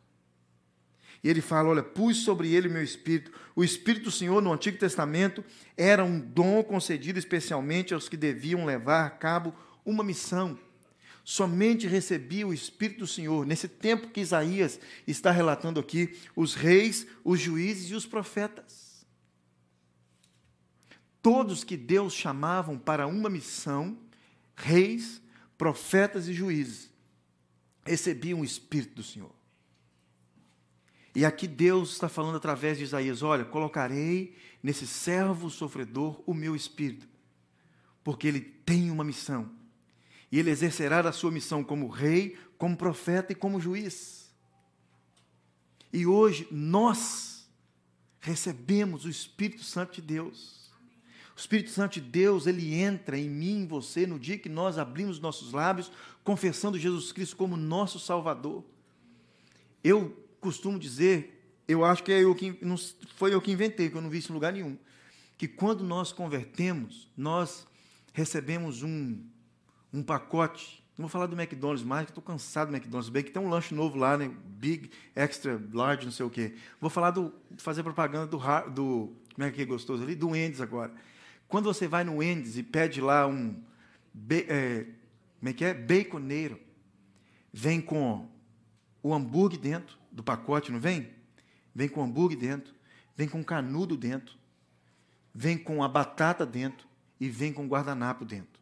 E 1.24 1.28
ele 1.28 1.40
fala: 1.40 1.70
Olha, 1.70 1.82
pus 1.82 2.18
sobre 2.18 2.54
ele 2.54 2.68
o 2.68 2.70
meu 2.70 2.84
espírito. 2.84 3.32
O 3.56 3.64
espírito 3.64 4.04
do 4.04 4.10
Senhor 4.12 4.40
no 4.40 4.52
Antigo 4.52 4.78
Testamento 4.78 5.44
era 5.76 6.04
um 6.04 6.20
dom 6.20 6.62
concedido 6.62 7.18
especialmente 7.18 7.92
aos 7.92 8.08
que 8.08 8.16
deviam 8.16 8.64
levar 8.64 9.06
a 9.06 9.10
cabo 9.10 9.52
uma 9.84 10.04
missão. 10.04 10.56
Somente 11.24 11.84
recebia 11.88 12.46
o 12.46 12.54
espírito 12.54 13.00
do 13.00 13.06
Senhor, 13.08 13.44
nesse 13.44 13.66
tempo 13.66 14.10
que 14.10 14.20
Isaías 14.20 14.78
está 15.04 15.32
relatando 15.32 15.80
aqui, 15.80 16.16
os 16.36 16.54
reis, 16.54 17.08
os 17.24 17.40
juízes 17.40 17.90
e 17.90 17.94
os 17.96 18.06
profetas. 18.06 18.89
Todos 21.22 21.64
que 21.64 21.76
Deus 21.76 22.14
chamavam 22.14 22.78
para 22.78 23.06
uma 23.06 23.28
missão, 23.28 23.98
reis, 24.56 25.20
profetas 25.58 26.28
e 26.28 26.32
juízes 26.32 26.90
recebiam 27.84 28.40
o 28.40 28.44
Espírito 28.44 28.96
do 28.96 29.02
Senhor. 29.02 29.34
E 31.14 31.24
aqui 31.24 31.48
Deus 31.48 31.92
está 31.92 32.08
falando 32.08 32.36
através 32.36 32.78
de 32.78 32.84
Isaías: 32.84 33.22
olha, 33.22 33.44
colocarei 33.44 34.36
nesse 34.62 34.86
servo 34.86 35.50
sofredor 35.50 36.22
o 36.26 36.32
meu 36.32 36.54
espírito, 36.54 37.08
porque 38.04 38.28
ele 38.28 38.40
tem 38.40 38.90
uma 38.90 39.04
missão. 39.04 39.50
E 40.30 40.38
ele 40.38 40.50
exercerá 40.50 41.00
a 41.00 41.12
sua 41.12 41.32
missão 41.32 41.64
como 41.64 41.88
rei, 41.88 42.38
como 42.56 42.76
profeta 42.76 43.32
e 43.32 43.34
como 43.34 43.60
juiz. 43.60 44.32
E 45.92 46.06
hoje 46.06 46.46
nós 46.52 47.50
recebemos 48.20 49.04
o 49.04 49.10
Espírito 49.10 49.64
Santo 49.64 49.94
de 49.94 50.02
Deus. 50.02 50.59
O 51.40 51.42
Espírito 51.42 51.70
Santo 51.70 51.94
de 51.94 52.02
Deus, 52.02 52.46
ele 52.46 52.74
entra 52.74 53.16
em 53.16 53.26
mim, 53.26 53.62
em 53.62 53.66
você, 53.66 54.06
no 54.06 54.18
dia 54.18 54.36
que 54.36 54.50
nós 54.50 54.76
abrimos 54.76 55.18
nossos 55.18 55.54
lábios, 55.54 55.90
confessando 56.22 56.78
Jesus 56.78 57.12
Cristo 57.12 57.34
como 57.34 57.56
nosso 57.56 57.98
Salvador. 57.98 58.62
Eu 59.82 60.14
costumo 60.38 60.78
dizer, 60.78 61.42
eu 61.66 61.82
acho 61.82 62.04
que 62.04 62.12
é 62.12 62.22
eu 62.22 62.34
que, 62.34 62.58
não 62.60 62.76
foi 63.16 63.32
eu 63.32 63.40
que 63.40 63.50
inventei, 63.50 63.88
que 63.88 63.96
eu 63.96 64.02
não 64.02 64.10
vi 64.10 64.18
isso 64.18 64.30
em 64.30 64.34
lugar 64.34 64.52
nenhum, 64.52 64.76
que 65.38 65.48
quando 65.48 65.82
nós 65.82 66.12
convertemos, 66.12 67.08
nós 67.16 67.66
recebemos 68.12 68.82
um, 68.82 69.18
um 69.94 70.02
pacote. 70.02 70.84
Não 70.98 71.04
vou 71.04 71.08
falar 71.08 71.24
do 71.24 71.40
McDonald's 71.40 71.82
mais, 71.82 72.04
que 72.04 72.10
estou 72.10 72.22
cansado 72.22 72.68
do 72.68 72.76
McDonald's. 72.76 73.08
Bem 73.08 73.24
que 73.24 73.30
tem 73.30 73.40
um 73.40 73.48
lanche 73.48 73.74
novo 73.74 73.96
lá, 73.96 74.14
né? 74.18 74.30
Big, 74.44 74.90
Extra, 75.16 75.58
Large, 75.72 76.04
não 76.04 76.12
sei 76.12 76.26
o 76.26 76.28
quê. 76.28 76.54
Vou 76.78 76.90
falar 76.90 77.12
do. 77.12 77.32
fazer 77.56 77.82
propaganda 77.82 78.26
do. 78.26 78.36
do 78.74 79.10
como 79.34 79.48
é 79.48 79.50
que 79.50 79.62
é 79.62 79.64
gostoso 79.64 80.02
ali? 80.02 80.14
Do 80.14 80.28
Wendy's 80.28 80.60
agora. 80.60 80.92
Quando 81.50 81.64
você 81.64 81.88
vai 81.88 82.04
no 82.04 82.18
Wendy's 82.18 82.56
e 82.56 82.62
pede 82.62 83.00
lá 83.00 83.26
um. 83.26 83.60
É, 84.48 84.86
como 85.40 85.50
é 85.50 85.52
que 85.52 85.64
é? 85.64 85.74
Baconeiro. 85.74 86.60
Vem 87.52 87.80
com 87.80 88.28
o 89.02 89.12
hambúrguer 89.12 89.58
dentro 89.58 89.98
do 90.12 90.22
pacote, 90.22 90.70
não 90.70 90.78
vem? 90.78 91.10
Vem 91.74 91.88
com 91.88 92.04
hambúrguer 92.04 92.38
dentro, 92.38 92.72
vem 93.16 93.28
com 93.28 93.42
canudo 93.42 93.96
dentro, 93.96 94.36
vem 95.34 95.58
com 95.58 95.82
a 95.82 95.88
batata 95.88 96.46
dentro 96.46 96.86
e 97.18 97.28
vem 97.28 97.52
com 97.52 97.66
guardanapo 97.66 98.24
dentro. 98.24 98.60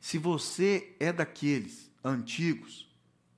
Se 0.00 0.16
você 0.16 0.94
é 1.00 1.12
daqueles 1.12 1.90
antigos, 2.04 2.88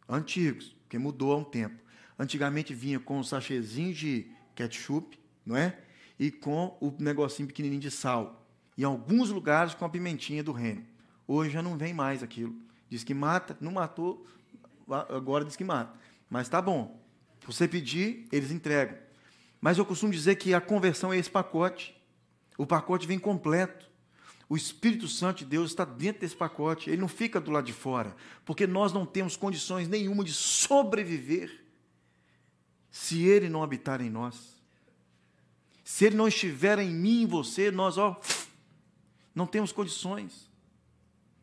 antigos, 0.06 0.76
porque 0.82 0.98
mudou 0.98 1.32
há 1.32 1.38
um 1.38 1.44
tempo. 1.44 1.82
Antigamente 2.18 2.74
vinha 2.74 3.00
com 3.00 3.18
um 3.20 3.24
sachêzinho 3.24 3.94
de 3.94 4.30
ketchup, 4.54 5.18
não 5.46 5.56
é? 5.56 5.78
E 6.18 6.30
com 6.30 6.76
o 6.78 6.94
negocinho 6.98 7.48
pequenininho 7.48 7.80
de 7.80 7.90
sal. 7.90 8.45
Em 8.76 8.84
alguns 8.84 9.30
lugares 9.30 9.74
com 9.74 9.84
a 9.84 9.88
pimentinha 9.88 10.42
do 10.42 10.52
reino. 10.52 10.84
Hoje 11.26 11.50
já 11.50 11.62
não 11.62 11.76
vem 11.76 11.94
mais 11.94 12.22
aquilo. 12.22 12.54
Diz 12.88 13.02
que 13.02 13.14
mata, 13.14 13.56
não 13.60 13.72
matou, 13.72 14.26
agora 14.88 15.44
diz 15.44 15.56
que 15.56 15.64
mata. 15.64 15.98
Mas 16.28 16.48
tá 16.48 16.60
bom. 16.60 17.00
Você 17.46 17.66
pedir, 17.66 18.26
eles 18.30 18.50
entregam. 18.50 18.96
Mas 19.60 19.78
eu 19.78 19.86
costumo 19.86 20.12
dizer 20.12 20.36
que 20.36 20.54
a 20.54 20.60
conversão 20.60 21.12
é 21.12 21.18
esse 21.18 21.30
pacote. 21.30 21.96
O 22.58 22.66
pacote 22.66 23.06
vem 23.06 23.18
completo. 23.18 23.86
O 24.48 24.56
Espírito 24.56 25.08
Santo 25.08 25.38
de 25.38 25.46
Deus 25.46 25.70
está 25.70 25.84
dentro 25.84 26.20
desse 26.20 26.36
pacote, 26.36 26.88
ele 26.88 27.00
não 27.00 27.08
fica 27.08 27.40
do 27.40 27.50
lado 27.50 27.64
de 27.66 27.72
fora, 27.72 28.14
porque 28.44 28.64
nós 28.64 28.92
não 28.92 29.04
temos 29.04 29.36
condições 29.36 29.88
nenhuma 29.88 30.22
de 30.22 30.32
sobreviver 30.32 31.64
se 32.88 33.24
ele 33.24 33.48
não 33.48 33.62
habitar 33.62 34.00
em 34.00 34.08
nós. 34.08 34.54
Se 35.82 36.04
ele 36.04 36.16
não 36.16 36.28
estiver 36.28 36.78
em 36.78 36.90
mim 36.90 37.20
e 37.20 37.22
em 37.22 37.26
você, 37.26 37.72
nós, 37.72 37.98
ó, 37.98 38.20
não 39.36 39.46
temos 39.46 39.70
condições. 39.70 40.50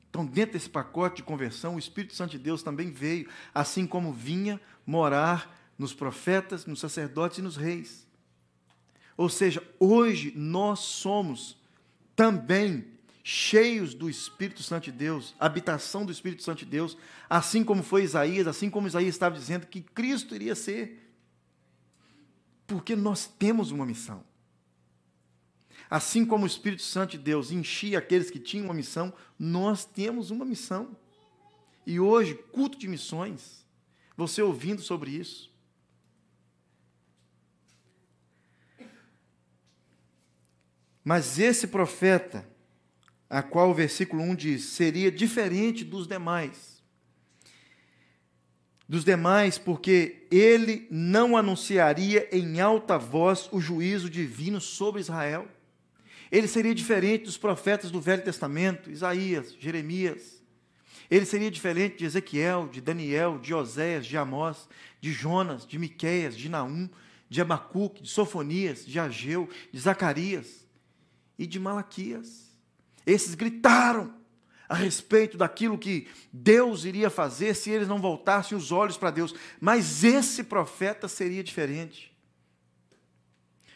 Então, 0.09 0.25
dentro 0.25 0.53
desse 0.53 0.69
pacote 0.69 1.17
de 1.17 1.23
conversão, 1.23 1.75
o 1.75 1.79
Espírito 1.79 2.15
Santo 2.15 2.31
de 2.31 2.39
Deus 2.39 2.63
também 2.63 2.91
veio, 2.91 3.29
assim 3.53 3.85
como 3.85 4.11
vinha 4.11 4.59
morar 4.85 5.71
nos 5.77 5.93
profetas, 5.93 6.65
nos 6.65 6.79
sacerdotes 6.79 7.37
e 7.37 7.41
nos 7.43 7.55
reis. 7.55 8.07
Ou 9.15 9.29
seja, 9.29 9.63
hoje 9.79 10.33
nós 10.35 10.79
somos 10.79 11.55
também 12.15 12.85
cheios 13.23 13.93
do 13.93 14.09
Espírito 14.09 14.63
Santo 14.63 14.85
de 14.85 14.91
Deus, 14.91 15.35
habitação 15.39 16.03
do 16.05 16.11
Espírito 16.11 16.43
Santo 16.43 16.59
de 16.59 16.65
Deus, 16.65 16.97
assim 17.29 17.63
como 17.63 17.83
foi 17.83 18.03
Isaías, 18.03 18.47
assim 18.47 18.69
como 18.69 18.87
Isaías 18.87 19.13
estava 19.13 19.35
dizendo 19.35 19.67
que 19.67 19.81
Cristo 19.81 20.35
iria 20.35 20.55
ser. 20.55 20.99
Porque 22.65 22.95
nós 22.95 23.27
temos 23.27 23.69
uma 23.71 23.85
missão. 23.85 24.23
Assim 25.89 26.25
como 26.25 26.43
o 26.43 26.47
Espírito 26.47 26.81
Santo 26.81 27.11
de 27.11 27.17
Deus 27.19 27.51
enchia 27.51 27.99
aqueles 27.99 28.31
que 28.31 28.39
tinham 28.39 28.65
uma 28.65 28.73
missão, 28.73 29.13
nós 29.37 29.85
temos 29.85 30.31
uma 30.31 30.45
missão. 30.45 30.95
E 31.85 31.99
hoje, 31.99 32.35
culto 32.51 32.77
de 32.77 32.87
missões, 32.87 33.65
você 34.15 34.41
ouvindo 34.41 34.81
sobre 34.81 35.11
isso. 35.11 35.53
Mas 41.03 41.37
esse 41.37 41.67
profeta, 41.67 42.47
a 43.29 43.43
qual 43.43 43.71
o 43.71 43.73
versículo 43.73 44.23
1 44.23 44.35
diz, 44.35 44.63
seria 44.65 45.11
diferente 45.11 45.83
dos 45.83 46.07
demais. 46.07 46.81
Dos 48.87 49.03
demais, 49.03 49.57
porque 49.57 50.27
ele 50.31 50.87
não 50.89 51.35
anunciaria 51.35 52.29
em 52.31 52.61
alta 52.61 52.97
voz 52.97 53.49
o 53.51 53.59
juízo 53.59 54.09
divino 54.09 54.61
sobre 54.61 55.01
Israel. 55.01 55.47
Ele 56.33 56.47
seria 56.47 56.73
diferente 56.73 57.25
dos 57.25 57.37
profetas 57.37 57.91
do 57.91 58.01
Velho 58.01 58.23
Testamento, 58.23 58.89
Isaías, 58.89 59.55
Jeremias. 59.59 60.41
Ele 61.07 61.27
seria 61.27 61.51
diferente 61.51 61.97
de 61.97 62.05
Ezequiel, 62.05 62.67
de 62.69 62.81
Daniel, 62.81 63.37
de 63.37 63.53
Oséias, 63.53 64.03
de 64.03 64.17
Amós, 64.17 64.67
de 64.99 65.13
Jonas, 65.13 65.63
de 65.63 65.77
Miqueias, 65.77 66.35
de 66.35 66.49
Naum, 66.49 66.89
de 67.29 67.39
Abacuque, 67.39 68.01
de 68.01 68.09
Sofonias, 68.09 68.83
de 68.83 68.99
Ageu, 68.99 69.47
de 69.71 69.79
Zacarias 69.79 70.65
e 71.37 71.45
de 71.45 71.59
Malaquias. 71.59 72.51
Esses 73.05 73.35
gritaram 73.35 74.15
a 74.67 74.73
respeito 74.73 75.37
daquilo 75.37 75.77
que 75.77 76.07
Deus 76.31 76.83
iria 76.83 77.11
fazer 77.11 77.53
se 77.53 77.69
eles 77.69 77.87
não 77.87 78.01
voltassem 78.01 78.57
os 78.57 78.71
olhos 78.71 78.97
para 78.97 79.11
Deus. 79.11 79.35
Mas 79.61 80.03
esse 80.03 80.43
profeta 80.43 81.07
seria 81.07 81.43
diferente. 81.43 82.11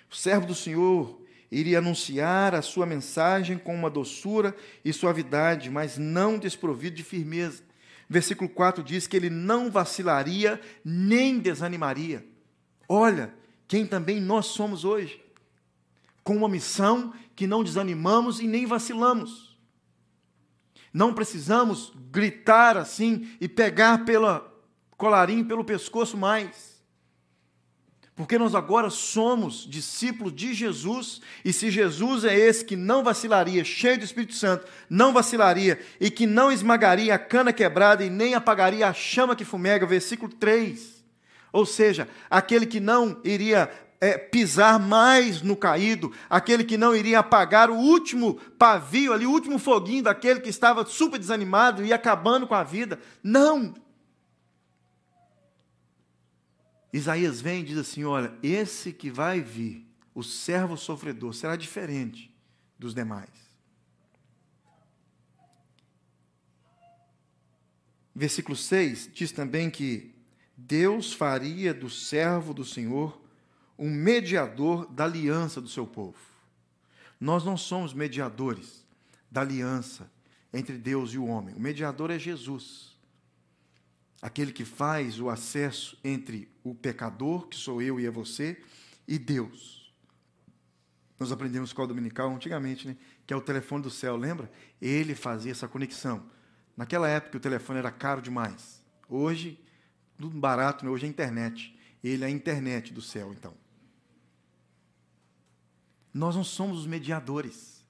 O 0.10 0.16
servo 0.16 0.48
do 0.48 0.56
Senhor 0.56 1.27
iria 1.52 1.80
anunciar 1.80 2.54
a 2.54 2.62
sua 2.62 2.86
mensagem 2.86 3.58
com 3.58 3.74
uma 3.74 3.90
doçura 3.90 4.56
e 4.84 4.92
suavidade, 4.92 5.70
mas 5.70 5.98
não 5.98 6.38
desprovido 6.38 6.96
de 6.96 7.04
firmeza. 7.04 7.64
Versículo 8.10 8.50
4 8.50 8.84
diz 8.84 9.08
que 9.08 9.18
ele 9.18 9.30
não 9.30 9.70
vacilaria 9.70 10.60
nem 10.84 11.40
desanimaria. 11.40 12.26
Olha, 12.88 13.34
quem 13.68 13.86
também 13.86 14.20
nós 14.22 14.48
somos 14.48 14.86
hoje, 14.86 15.22
com 16.24 16.36
uma 16.36 16.50
missão 16.50 17.14
que 17.36 17.48
não 17.48 17.64
desanimamos 17.64 18.40
e 18.40 18.48
nem 18.48 18.66
vacilamos. 18.66 19.58
Não 20.94 21.14
precisamos 21.14 21.94
gritar 22.12 22.78
assim 22.78 23.30
e 23.40 23.48
pegar 23.48 24.06
pela 24.06 24.54
colarinho 24.98 25.46
pelo 25.46 25.64
pescoço 25.64 26.18
mais. 26.18 26.77
Porque 28.18 28.40
nós 28.40 28.56
agora 28.56 28.90
somos 28.90 29.64
discípulos 29.70 30.34
de 30.34 30.52
Jesus, 30.52 31.22
e 31.46 31.54
se 31.54 31.70
Jesus 31.70 32.26
é 32.26 32.36
esse 32.36 32.66
que 32.66 32.76
não 32.76 33.04
vacilaria, 33.04 33.64
cheio 33.64 34.00
do 34.00 34.04
Espírito 34.04 34.34
Santo, 34.34 34.66
não 34.90 35.14
vacilaria 35.14 35.80
e 36.02 36.10
que 36.10 36.26
não 36.26 36.52
esmagaria 36.52 37.14
a 37.14 37.20
cana 37.20 37.54
quebrada 37.54 38.04
e 38.04 38.10
nem 38.10 38.34
apagaria 38.34 38.88
a 38.88 38.94
chama 38.94 39.36
que 39.36 39.46
fumega, 39.46 39.86
versículo 39.86 40.34
3. 40.34 40.98
Ou 41.54 41.64
seja, 41.64 42.10
aquele 42.28 42.66
que 42.66 42.80
não 42.80 43.22
iria 43.24 43.70
é, 44.02 44.18
pisar 44.18 44.80
mais 44.80 45.44
no 45.44 45.56
caído, 45.56 46.12
aquele 46.28 46.64
que 46.64 46.76
não 46.76 46.96
iria 46.96 47.20
apagar 47.20 47.70
o 47.70 47.76
último 47.76 48.40
pavio 48.58 49.14
ali, 49.14 49.28
o 49.28 49.32
último 49.32 49.60
foguinho 49.60 50.04
daquele 50.04 50.40
que 50.40 50.50
estava 50.50 50.84
super 50.88 51.20
desanimado 51.20 51.86
e 51.86 51.94
acabando 51.94 52.48
com 52.48 52.56
a 52.56 52.64
vida. 52.64 53.00
Não! 53.22 53.76
Isaías 56.92 57.42
vem 57.42 57.62
e 57.62 57.66
diz 57.66 57.78
assim: 57.78 58.04
olha, 58.04 58.34
esse 58.42 58.94
que 58.94 59.10
vai 59.10 59.42
vir, 59.42 59.86
o 60.14 60.24
servo 60.24 60.78
sofredor, 60.78 61.34
será 61.34 61.56
diferente 61.56 62.34
dos 62.78 62.94
demais. 62.94 63.48
Versículo 68.16 68.56
6 68.56 69.12
diz 69.14 69.32
também 69.32 69.70
que 69.70 70.16
Deus 70.56 71.14
faria 71.14 71.72
do 71.72 71.88
servo 71.88 72.52
do 72.52 72.66
Senhor 72.66 73.22
um 73.78 73.92
mediador 73.92 74.92
da 74.92 75.04
aliança 75.04 75.62
do 75.62 75.70
seu 75.70 75.86
povo. 75.86 76.18
Nós 77.20 77.46
não 77.46 77.56
somos 77.56 77.94
mediadores 77.94 78.84
da 79.30 79.42
aliança 79.42 80.12
entre 80.52 80.78
Deus 80.78 81.12
e 81.12 81.20
o 81.20 81.26
homem. 81.28 81.54
O 81.54 81.60
mediador 81.60 82.10
é 82.10 82.18
Jesus. 82.18 82.97
Aquele 84.22 84.52
que 84.52 84.66
faz 84.66 85.20
o 85.20 85.30
acesso 85.30 85.98
entre 86.04 86.50
o 86.64 86.74
pecador, 86.74 87.48
que 87.48 87.56
sou 87.56 87.82
eu 87.82 88.00
e 88.00 88.06
é 88.06 88.12
você, 88.12 88.62
e 89.08 89.20
Deus. 89.20 89.94
Nós 91.20 91.32
aprendemos 91.32 91.70
escola 91.70 91.88
dominical 91.88 92.34
antigamente, 92.34 92.88
né? 92.88 92.98
que 93.26 93.34
é 93.34 93.38
o 93.38 93.42
telefone 93.42 93.84
do 93.84 93.90
céu, 93.90 94.16
lembra? 94.16 94.52
Ele 94.82 95.16
fazia 95.16 95.52
essa 95.52 95.68
conexão. 95.68 96.30
Naquela 96.76 97.08
época 97.08 97.38
o 97.38 97.40
telefone 97.40 97.80
era 97.80 97.92
caro 97.92 98.22
demais. 98.22 98.84
Hoje, 99.10 99.60
tudo 100.18 100.38
barato, 100.40 100.86
né? 100.86 100.92
hoje 100.92 101.06
é 101.06 101.08
a 101.08 101.10
internet. 101.10 101.78
Ele 102.04 102.24
é 102.24 102.28
a 102.28 102.30
internet 102.30 102.94
do 102.94 103.02
céu, 103.02 103.34
então. 103.34 103.54
Nós 106.14 106.36
não 106.36 106.44
somos 106.44 106.80
os 106.80 106.88
mediadores, 106.88 107.86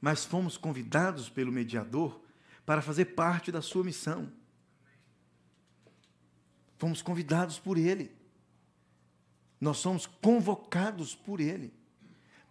mas 0.00 0.24
fomos 0.24 0.56
convidados 0.56 1.28
pelo 1.28 1.52
mediador 1.52 2.20
para 2.64 2.82
fazer 2.82 3.06
parte 3.06 3.50
da 3.50 3.62
sua 3.62 3.84
missão. 3.84 4.30
Fomos 6.80 7.02
convidados 7.02 7.58
por 7.58 7.76
ele. 7.76 8.10
Nós 9.60 9.76
somos 9.76 10.06
convocados 10.06 11.14
por 11.14 11.38
ele 11.38 11.74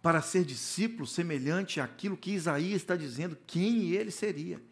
para 0.00 0.22
ser 0.22 0.44
discípulos 0.44 1.10
semelhante 1.10 1.80
àquilo 1.80 2.16
que 2.16 2.30
Isaías 2.30 2.80
está 2.80 2.94
dizendo 2.94 3.36
quem 3.44 3.90
ele 3.90 4.12
seria. 4.12 4.62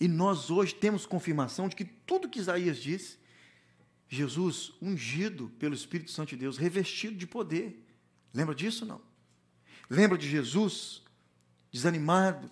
E 0.00 0.08
nós 0.08 0.50
hoje 0.50 0.74
temos 0.74 1.06
confirmação 1.06 1.68
de 1.68 1.76
que 1.76 1.84
tudo 1.84 2.28
que 2.28 2.40
Isaías 2.40 2.78
disse, 2.78 3.16
Jesus 4.08 4.72
ungido 4.82 5.50
pelo 5.50 5.72
Espírito 5.72 6.10
Santo 6.10 6.30
de 6.30 6.38
Deus, 6.38 6.58
revestido 6.58 7.16
de 7.16 7.28
poder. 7.28 7.86
Lembra 8.34 8.56
disso 8.56 8.84
não? 8.84 9.00
Lembra 9.88 10.18
de 10.18 10.28
Jesus 10.28 11.04
desanimado, 11.70 12.50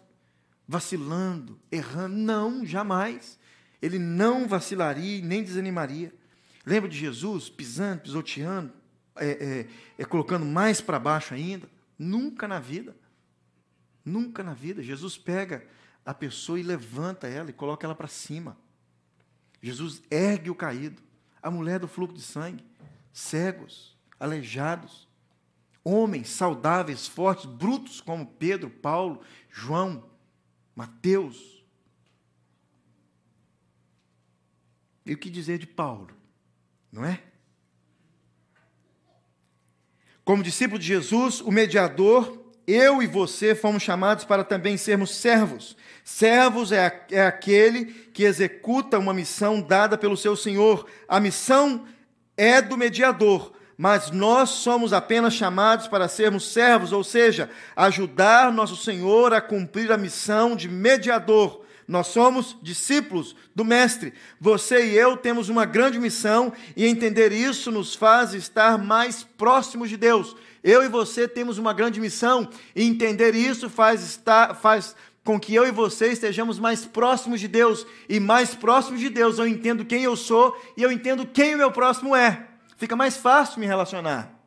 vacilando, 0.69 1.59
errando? 1.69 2.15
Não, 2.15 2.65
jamais. 2.65 3.41
Ele 3.83 3.99
não 3.99 4.47
vacilaria 4.47 5.21
nem 5.21 5.43
desanimaria. 5.43 6.17
Lembra 6.69 6.91
de 6.91 6.99
Jesus 6.99 7.49
pisando, 7.49 8.03
pisoteando, 8.03 8.71
é, 9.17 9.31
é, 9.31 9.69
é 10.03 10.05
colocando 10.05 10.45
mais 10.45 10.83
para 10.83 10.99
baixo 10.99 11.33
ainda? 11.33 11.67
Nunca 11.99 12.47
na 12.47 12.61
vida. 12.61 12.95
Nunca 14.05 14.43
na 14.43 14.53
vida. 14.53 14.83
Jesus 14.83 15.17
pega 15.17 15.67
a 16.05 16.13
pessoa 16.13 16.61
e 16.61 16.63
levanta 16.63 17.27
ela 17.27 17.49
e 17.49 17.55
coloca 17.55 17.87
ela 17.87 17.95
para 17.95 18.07
cima. 18.07 18.55
Jesus 19.63 20.03
ergue 20.11 20.51
o 20.51 20.55
caído, 20.55 21.01
a 21.43 21.51
mulher 21.51 21.81
do 21.81 21.89
fluxo 21.89 22.17
de 22.17 22.23
sangue, 22.23 22.63
cegos, 23.15 23.97
aleijados, 24.21 25.09
homens 25.83 26.29
saudáveis, 26.29 27.07
fortes, 27.07 27.47
brutos 27.47 28.03
como 28.03 28.27
Pedro, 28.27 28.69
Paulo, 28.69 29.23
João, 29.51 30.05
Mateus. 30.77 31.65
E 35.07 35.15
o 35.15 35.19
que 35.19 35.31
dizer 35.31 35.57
de 35.57 35.67
Paulo, 35.67 36.18
não 36.93 37.05
é? 37.05 37.21
Como 40.25 40.43
discípulo 40.43 40.79
de 40.79 40.87
Jesus, 40.87 41.41
o 41.41 41.51
mediador, 41.51 42.39
eu 42.67 43.03
e 43.03 43.07
você 43.07 43.55
fomos 43.55 43.83
chamados 43.83 44.27
para 44.27 44.45
também 44.45 44.77
sermos 44.77 45.15
servos. 45.17 45.75
Servos 46.05 46.71
é, 46.71 47.07
é 47.11 47.23
aquele 47.23 47.87
que 48.13 48.25
executa 48.25 48.99
uma 48.99 49.15
missão 49.15 49.61
dada 49.61 49.97
pelo 49.97 50.19
seu 50.19 50.37
Senhor. 50.37 50.87
A 51.09 51.19
missão 51.19 51.87
é 52.37 52.61
do 52.61 52.77
mediador, 52.77 53.53
mas 53.75 54.11
nós 54.11 54.51
somos 54.51 54.93
apenas 54.93 55.33
chamados 55.33 55.89
para 55.89 56.09
sermos 56.09 56.53
servos, 56.53 56.93
ou 56.93 57.03
seja, 57.03 57.49
ajudar 57.75 58.53
nosso 58.53 58.77
Senhor 58.77 59.33
a 59.33 59.41
cumprir 59.41 59.91
a 59.91 59.97
missão 59.97 60.55
de 60.55 60.69
mediador. 60.69 61.65
Nós 61.89 62.09
somos 62.09 62.55
discípulos 62.63 63.35
do 63.55 63.65
Mestre. 63.65 64.13
Você 64.39 64.91
e 64.91 64.95
eu 64.95 65.17
temos 65.17 65.49
uma 65.49 65.65
grande 65.65 65.99
missão 65.99 66.53
e 66.77 66.87
entender 66.87 67.33
isso 67.33 67.73
nos 67.73 67.95
faz 67.95 68.35
estar 68.35 68.77
mais 68.77 69.25
próximos 69.25 69.89
de 69.89 69.97
Deus. 69.97 70.37
Eu 70.63 70.85
e 70.85 70.89
você 70.89 71.27
temos 71.27 71.57
uma 71.57 71.73
grande 71.73 71.99
missão 71.99 72.47
e 72.77 72.85
entender 72.85 73.35
isso 73.35 73.71
faz, 73.71 74.03
estar, 74.03 74.55
faz 74.55 74.95
com 75.25 75.41
que 75.41 75.55
eu 75.55 75.67
e 75.67 75.71
você 75.71 76.13
estejamos 76.13 76.59
mais 76.59 76.85
próximos 76.85 77.41
de 77.41 77.49
Deus. 77.49 77.87
E 78.07 78.21
mais 78.21 78.55
próximos 78.55 79.01
de 79.01 79.09
Deus 79.09 79.39
eu 79.39 79.49
entendo 79.49 79.83
quem 79.83 80.03
eu 80.03 80.15
sou 80.15 80.61
e 80.77 80.83
eu 80.83 80.93
entendo 80.93 81.27
quem 81.27 81.55
o 81.55 81.59
meu 81.59 81.73
próximo 81.73 82.15
é. 82.15 82.49
Fica 82.77 82.95
mais 82.95 83.17
fácil 83.17 83.61
me 83.61 83.67
relacionar. 83.67 84.38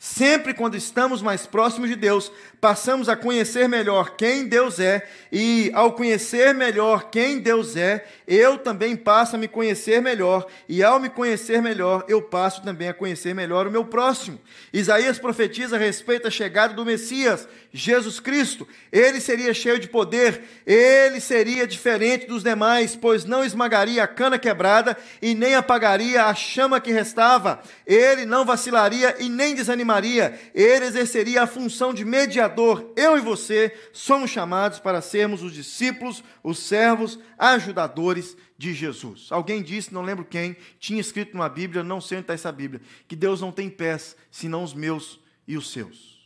Sempre 0.00 0.54
quando 0.54 0.76
estamos 0.76 1.20
mais 1.20 1.44
próximos 1.44 1.90
de 1.90 1.96
Deus, 1.96 2.30
passamos 2.60 3.08
a 3.08 3.16
conhecer 3.16 3.68
melhor 3.68 4.14
quem 4.14 4.46
Deus 4.46 4.78
é, 4.78 5.04
e 5.32 5.72
ao 5.74 5.92
conhecer 5.92 6.54
melhor 6.54 7.10
quem 7.10 7.40
Deus 7.40 7.74
é, 7.74 8.06
eu 8.24 8.56
também 8.58 8.94
passo 8.94 9.34
a 9.34 9.38
me 9.38 9.48
conhecer 9.48 10.00
melhor, 10.00 10.46
e 10.68 10.84
ao 10.84 11.00
me 11.00 11.10
conhecer 11.10 11.60
melhor, 11.60 12.04
eu 12.06 12.22
passo 12.22 12.62
também 12.62 12.88
a 12.88 12.94
conhecer 12.94 13.34
melhor 13.34 13.66
o 13.66 13.72
meu 13.72 13.84
próximo. 13.84 14.38
Isaías 14.72 15.18
profetiza 15.18 15.74
a 15.74 15.80
respeito 15.80 16.22
da 16.24 16.30
chegada 16.30 16.74
do 16.74 16.84
Messias, 16.84 17.48
Jesus 17.72 18.18
Cristo. 18.20 18.66
Ele 18.90 19.20
seria 19.20 19.52
cheio 19.52 19.78
de 19.78 19.88
poder, 19.88 20.42
ele 20.66 21.20
seria 21.20 21.66
diferente 21.66 22.26
dos 22.26 22.42
demais, 22.42 22.96
pois 22.96 23.24
não 23.24 23.44
esmagaria 23.44 24.02
a 24.02 24.08
cana 24.08 24.38
quebrada 24.38 24.96
e 25.20 25.34
nem 25.34 25.54
apagaria 25.54 26.24
a 26.24 26.34
chama 26.34 26.80
que 26.80 26.92
restava. 26.92 27.62
Ele 27.86 28.24
não 28.24 28.44
vacilaria 28.44 29.16
e 29.18 29.28
nem 29.28 29.54
desanimaria, 29.54 30.38
ele 30.54 30.86
exerceria 30.86 31.42
a 31.42 31.46
função 31.46 31.92
de 31.92 32.04
mediador 32.04 32.92
eu 32.96 33.16
e 33.16 33.20
você, 33.20 33.72
somos 33.92 34.30
chamados 34.30 34.78
para 34.78 35.00
sermos 35.00 35.42
os 35.42 35.52
discípulos, 35.52 36.22
os 36.42 36.58
servos, 36.58 37.18
ajudadores 37.38 38.36
de 38.56 38.74
Jesus. 38.74 39.28
Alguém 39.30 39.62
disse, 39.62 39.94
não 39.94 40.02
lembro 40.02 40.24
quem, 40.24 40.56
tinha 40.78 41.00
escrito 41.00 41.34
numa 41.34 41.48
Bíblia, 41.48 41.84
não 41.84 42.00
sei 42.00 42.18
onde 42.18 42.24
está 42.24 42.34
essa 42.34 42.50
Bíblia, 42.50 42.80
que 43.06 43.14
Deus 43.14 43.40
não 43.40 43.52
tem 43.52 43.70
pés, 43.70 44.16
senão 44.30 44.64
os 44.64 44.74
meus 44.74 45.20
e 45.46 45.56
os 45.56 45.70
seus. 45.70 46.17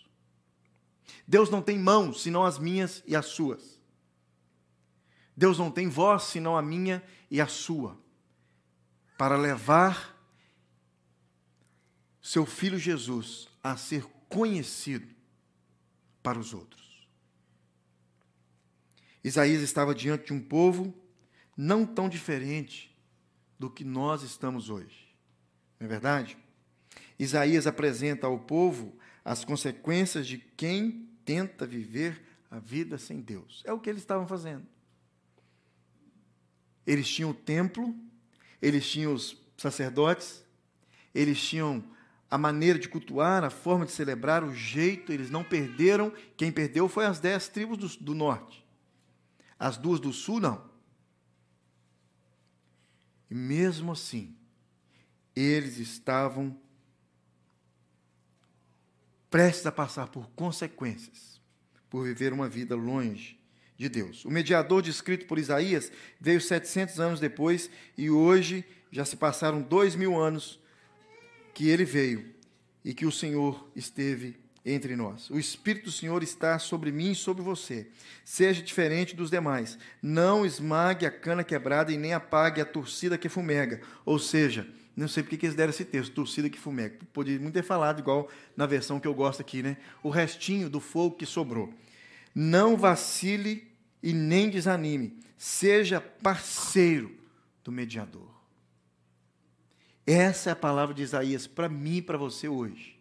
Deus 1.33 1.49
não 1.49 1.63
tem 1.63 1.79
mãos, 1.79 2.21
senão 2.21 2.45
as 2.45 2.59
minhas 2.59 3.03
e 3.07 3.17
as 3.17 3.25
suas. 3.25 3.81
Deus 5.35 5.59
não 5.59 5.71
tem 5.71 5.89
voz, 5.89 6.25
senão 6.25 6.59
a 6.59 6.61
minha 6.61 7.03
e 7.31 7.41
a 7.41 7.47
sua. 7.47 7.99
Para 9.17 9.39
levar 9.39 10.15
seu 12.21 12.45
filho 12.45 12.79
Jesus 12.79 13.49
a 13.63 13.79
ser 13.79 14.05
conhecido 14.29 15.09
para 16.23 16.39
os 16.39 16.53
outros. 16.53 17.09
Isaías 19.25 19.63
estava 19.63 19.95
diante 19.95 20.27
de 20.27 20.33
um 20.35 20.41
povo 20.41 20.95
não 21.57 21.87
tão 21.87 22.11
diferente 22.11 22.95
do 23.59 23.71
que 23.71 23.85
nós 23.85 24.23
estamos 24.23 24.69
hoje. 24.69 25.17
Não 25.81 25.87
é 25.87 25.89
verdade? 25.89 26.37
Isaías 27.19 27.67
apresenta 27.67 28.27
ao 28.27 28.39
povo 28.39 28.99
as 29.25 29.47
consequências 29.47 30.27
de 30.27 30.37
quem 30.37 31.11
tenta 31.25 31.67
viver 31.67 32.21
a 32.51 32.59
vida 32.59 32.99
sem 32.99 33.21
Deus. 33.21 33.63
É 33.65 33.73
o 33.73 33.79
que 33.79 33.89
eles 33.89 34.03
estavam 34.03 34.27
fazendo. 34.27 34.67
Eles 36.87 37.09
tinham 37.09 37.31
o 37.31 37.35
templo, 37.35 37.95
eles 38.61 38.89
tinham 38.91 39.15
os 39.15 39.37
sacerdotes, 39.57 40.45
eles 41.15 41.41
tinham 41.41 41.85
a 42.31 42.39
maneira 42.39 42.79
de 42.79 42.89
cultuar, 42.89 43.45
a 43.45 43.51
forma 43.51 43.85
de 43.85 43.93
celebrar, 43.93 44.43
o 44.43 44.55
jeito, 44.55 45.13
eles 45.13 45.31
não 45.31 45.45
perderam. 45.45 46.13
Quem 46.37 46.51
perdeu 46.51 46.89
foi 46.89 47.05
as 47.05 47.21
dez 47.21 47.49
tribos 47.49 47.77
do, 47.77 48.05
do 48.05 48.15
norte. 48.15 48.65
As 49.59 49.77
duas 49.77 50.01
do 50.01 50.13
sul, 50.13 50.41
não. 50.41 50.71
E 53.31 53.35
mesmo 53.35 53.93
assim, 53.93 54.35
eles 55.37 55.79
estavam 55.79 56.59
prestes 59.33 59.65
a 59.65 59.73
passar 59.73 60.09
por 60.09 60.29
consequências, 60.37 61.41
por 61.89 62.05
viver 62.05 62.35
uma 62.35 62.51
vida 62.51 62.77
longe 62.77 63.41
de 63.79 63.89
Deus. 63.89 64.27
O 64.27 64.31
mediador 64.31 64.83
descrito 64.83 65.25
por 65.25 65.39
Isaías 65.39 65.91
veio 66.21 66.39
700 66.39 67.01
anos 67.01 67.19
depois 67.19 67.71
e 67.97 68.11
hoje 68.11 68.63
já 68.91 69.07
se 69.07 69.17
passaram 69.17 69.63
dois 69.63 69.97
mil 69.97 70.21
anos 70.21 70.61
que 71.55 71.71
ele 71.71 71.87
veio 71.87 72.27
e 72.85 72.93
que 72.93 73.07
o 73.07 73.11
Senhor 73.11 73.71
esteve 73.75 74.39
entre 74.67 74.95
nós. 74.97 75.31
O 75.31 75.39
Espírito 75.39 75.87
do 75.87 75.93
Senhor 75.93 76.23
está 76.23 76.59
sobre 76.59 76.93
mim 76.93 77.13
e 77.13 77.17
sobre 77.17 77.43
você. 77.43 77.89
Seja 78.27 78.63
diferente 78.63 79.17
dos 79.17 79.31
demais. 79.31 79.79
Não 80.03 80.45
esmague 80.45 81.07
a 81.07 81.11
cana 81.11 81.43
quebrada 81.43 81.91
e 81.91 81.97
nem 81.97 82.13
apague 82.13 82.61
a 82.61 82.67
torcida 82.67 83.17
que 83.17 83.31
fumega. 83.31 83.81
Ou 84.05 84.19
seja, 84.19 84.69
não 84.97 85.09
sei 85.09 85.23
porque 85.23 85.39
que 85.39 85.47
eles 85.47 85.57
deram 85.57 85.71
esse 85.71 85.85
texto, 85.85 86.13
torcida 86.13 86.51
que 86.51 86.59
fumega. 86.59 86.99
Podia 87.13 87.39
muito 87.39 87.55
ter 87.55 87.63
falado 87.63 87.99
igual 87.99 88.29
na 88.57 88.67
versão 88.67 89.01
que 89.01 89.09
eu 89.09 89.15
gosto 89.15 89.41
aqui, 89.41 89.63
né? 89.63 89.79
O 90.03 90.11
restinho 90.11 90.69
do 90.69 90.81
fogo 90.81 91.17
que 91.17 91.25
sobrou. 91.25 91.73
Não 92.35 92.77
vacile 92.77 93.67
e 94.03 94.13
nem 94.13 94.51
desanime. 94.51 95.19
Seja 95.39 96.01
parceiro 96.01 97.17
do 97.65 97.73
mediador. 97.73 98.29
Essa 100.07 100.51
é 100.51 100.53
a 100.53 100.57
palavra 100.57 100.95
de 100.95 101.03
Isaías 101.03 101.47
para 101.47 101.69
mim 101.69 101.97
e 101.97 102.03
para 102.03 102.19
você 102.19 102.49
hoje. 102.49 102.99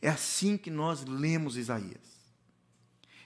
É 0.00 0.08
assim 0.08 0.56
que 0.56 0.70
nós 0.70 1.04
lemos 1.04 1.56
Isaías. 1.56 2.11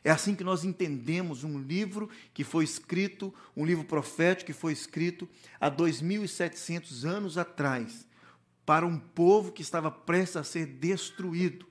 É 0.06 0.10
assim 0.12 0.36
que 0.36 0.44
nós 0.44 0.62
entendemos 0.62 1.42
um 1.42 1.58
livro 1.58 2.08
que 2.32 2.44
foi 2.44 2.62
escrito, 2.62 3.34
um 3.56 3.66
livro 3.66 3.82
profético 3.82 4.46
que 4.46 4.52
foi 4.52 4.72
escrito 4.72 5.28
há 5.58 5.68
2.700 5.68 7.04
anos 7.04 7.36
atrás, 7.36 8.06
para 8.64 8.86
um 8.86 9.00
povo 9.00 9.50
que 9.50 9.62
estava 9.62 9.90
prestes 9.90 10.36
a 10.36 10.44
ser 10.44 10.64
destruído. 10.64 11.66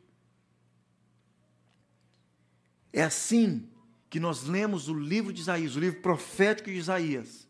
É 2.92 3.04
assim 3.04 3.70
que 4.10 4.20
nós 4.20 4.44
lemos 4.44 4.90
o 4.90 4.94
livro 4.94 5.32
de 5.32 5.40
Isaías, 5.40 5.78
o 5.78 5.80
livro 5.80 6.02
profético 6.02 6.70
de 6.70 6.76
Isaías, 6.76 7.48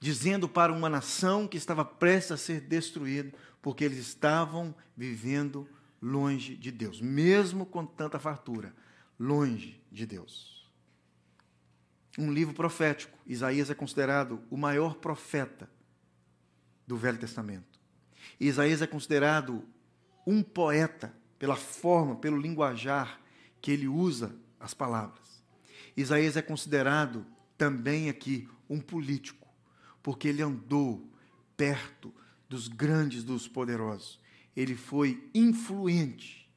dizendo 0.00 0.48
para 0.48 0.72
uma 0.72 0.88
nação 0.88 1.46
que 1.46 1.56
estava 1.56 1.84
prestes 1.84 2.32
a 2.32 2.36
ser 2.36 2.60
destruída, 2.62 3.32
porque 3.62 3.84
eles 3.84 3.98
estavam 3.98 4.74
vivendo 4.96 5.68
longe 6.02 6.56
de 6.56 6.72
Deus, 6.72 7.00
mesmo 7.00 7.64
com 7.64 7.86
tanta 7.86 8.18
fartura, 8.18 8.74
longe 9.20 9.78
de 9.92 10.06
Deus. 10.06 10.66
Um 12.18 12.32
livro 12.32 12.54
profético, 12.54 13.18
Isaías 13.26 13.68
é 13.68 13.74
considerado 13.74 14.42
o 14.50 14.56
maior 14.56 14.94
profeta 14.94 15.70
do 16.86 16.96
Velho 16.96 17.18
Testamento. 17.18 17.78
Isaías 18.40 18.80
é 18.80 18.86
considerado 18.86 19.62
um 20.26 20.42
poeta 20.42 21.14
pela 21.38 21.56
forma, 21.56 22.16
pelo 22.16 22.38
linguajar 22.38 23.20
que 23.60 23.70
ele 23.70 23.86
usa 23.86 24.34
as 24.58 24.72
palavras. 24.72 25.44
Isaías 25.94 26.36
é 26.36 26.42
considerado 26.42 27.26
também 27.58 28.08
aqui 28.08 28.48
um 28.68 28.80
político 28.80 29.40
porque 30.02 30.28
ele 30.28 30.42
andou 30.42 31.06
perto 31.56 32.12
dos 32.48 32.68
grandes, 32.68 33.22
dos 33.22 33.46
poderosos. 33.46 34.18
Ele 34.56 34.74
foi 34.74 35.30
influente 35.34 36.50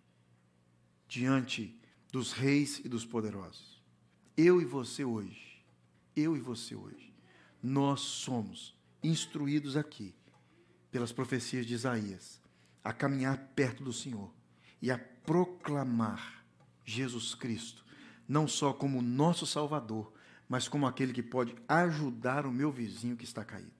diante 1.08 1.80
dos 2.14 2.32
reis 2.32 2.80
e 2.86 2.88
dos 2.88 3.04
poderosos. 3.04 3.82
Eu 4.38 4.62
e 4.62 4.66
você 4.66 5.04
hoje, 5.04 5.66
eu 6.16 6.38
e 6.38 6.40
você 6.40 6.76
hoje, 6.76 7.12
nós 7.62 8.02
somos 8.02 8.78
instruídos 9.04 9.76
aqui 9.76 10.14
pelas 10.92 11.12
profecias 11.12 11.66
de 11.66 11.74
Isaías 11.74 12.40
a 12.84 12.94
caminhar 12.94 13.36
perto 13.56 13.84
do 13.84 13.92
Senhor 13.92 14.32
e 14.80 14.92
a 14.92 15.00
proclamar 15.00 16.46
Jesus 16.86 17.34
Cristo, 17.34 17.84
não 18.28 18.48
só 18.48 18.72
como 18.74 19.02
nosso 19.02 19.48
Salvador, 19.48 20.14
mas 20.48 20.68
como 20.68 20.86
aquele 20.86 21.14
que 21.14 21.24
pode 21.24 21.56
ajudar 21.68 22.46
o 22.46 22.52
meu 22.52 22.72
vizinho 22.72 23.18
que 23.18 23.24
está 23.24 23.44
caído. 23.44 23.72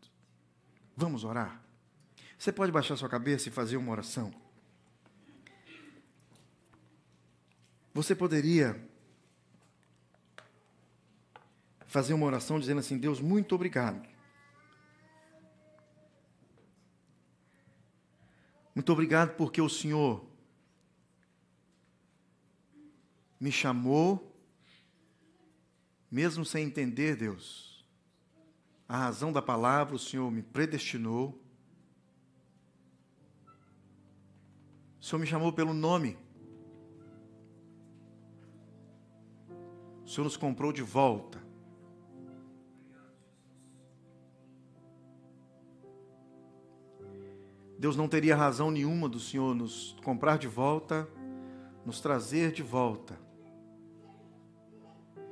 Vamos 0.98 1.24
orar? 1.24 1.64
Você 2.36 2.52
pode 2.52 2.72
baixar 2.72 2.98
sua 2.98 3.10
cabeça 3.10 3.48
e 3.48 3.52
fazer 3.52 3.78
uma 3.78 3.92
oração? 3.92 4.34
Você 7.94 8.16
poderia 8.16 8.82
fazer 11.86 12.14
uma 12.14 12.26
oração 12.26 12.60
dizendo 12.60 12.80
assim: 12.80 12.98
Deus, 12.98 13.22
muito 13.22 13.54
obrigado. 13.54 14.08
Muito 18.74 18.92
obrigado 18.92 19.36
porque 19.36 19.62
o 19.62 19.70
Senhor 19.70 20.26
me 23.40 23.52
chamou, 23.52 24.36
mesmo 26.10 26.44
sem 26.44 26.66
entender, 26.66 27.16
Deus, 27.16 27.86
a 28.90 28.98
razão 28.98 29.32
da 29.32 29.42
palavra, 29.42 29.96
o 29.96 30.00
Senhor 30.00 30.32
me 30.32 30.42
predestinou. 30.42 31.40
O 35.00 35.06
Senhor 35.06 35.20
me 35.20 35.28
chamou 35.28 35.54
pelo 35.54 35.74
nome. 35.74 36.23
Senhor 40.14 40.26
nos 40.26 40.38
comprou 40.38 40.72
de 40.72 40.84
volta. 40.84 41.42
Deus 47.80 47.96
não 47.96 48.08
teria 48.08 48.36
razão 48.36 48.70
nenhuma 48.70 49.10
do 49.10 49.20
Senhor 49.20 49.56
nos 49.56 49.96
comprar 50.04 50.38
de 50.38 50.48
volta, 50.48 51.10
nos 51.84 52.00
trazer 52.00 52.52
de 52.52 52.62
volta, 52.62 53.20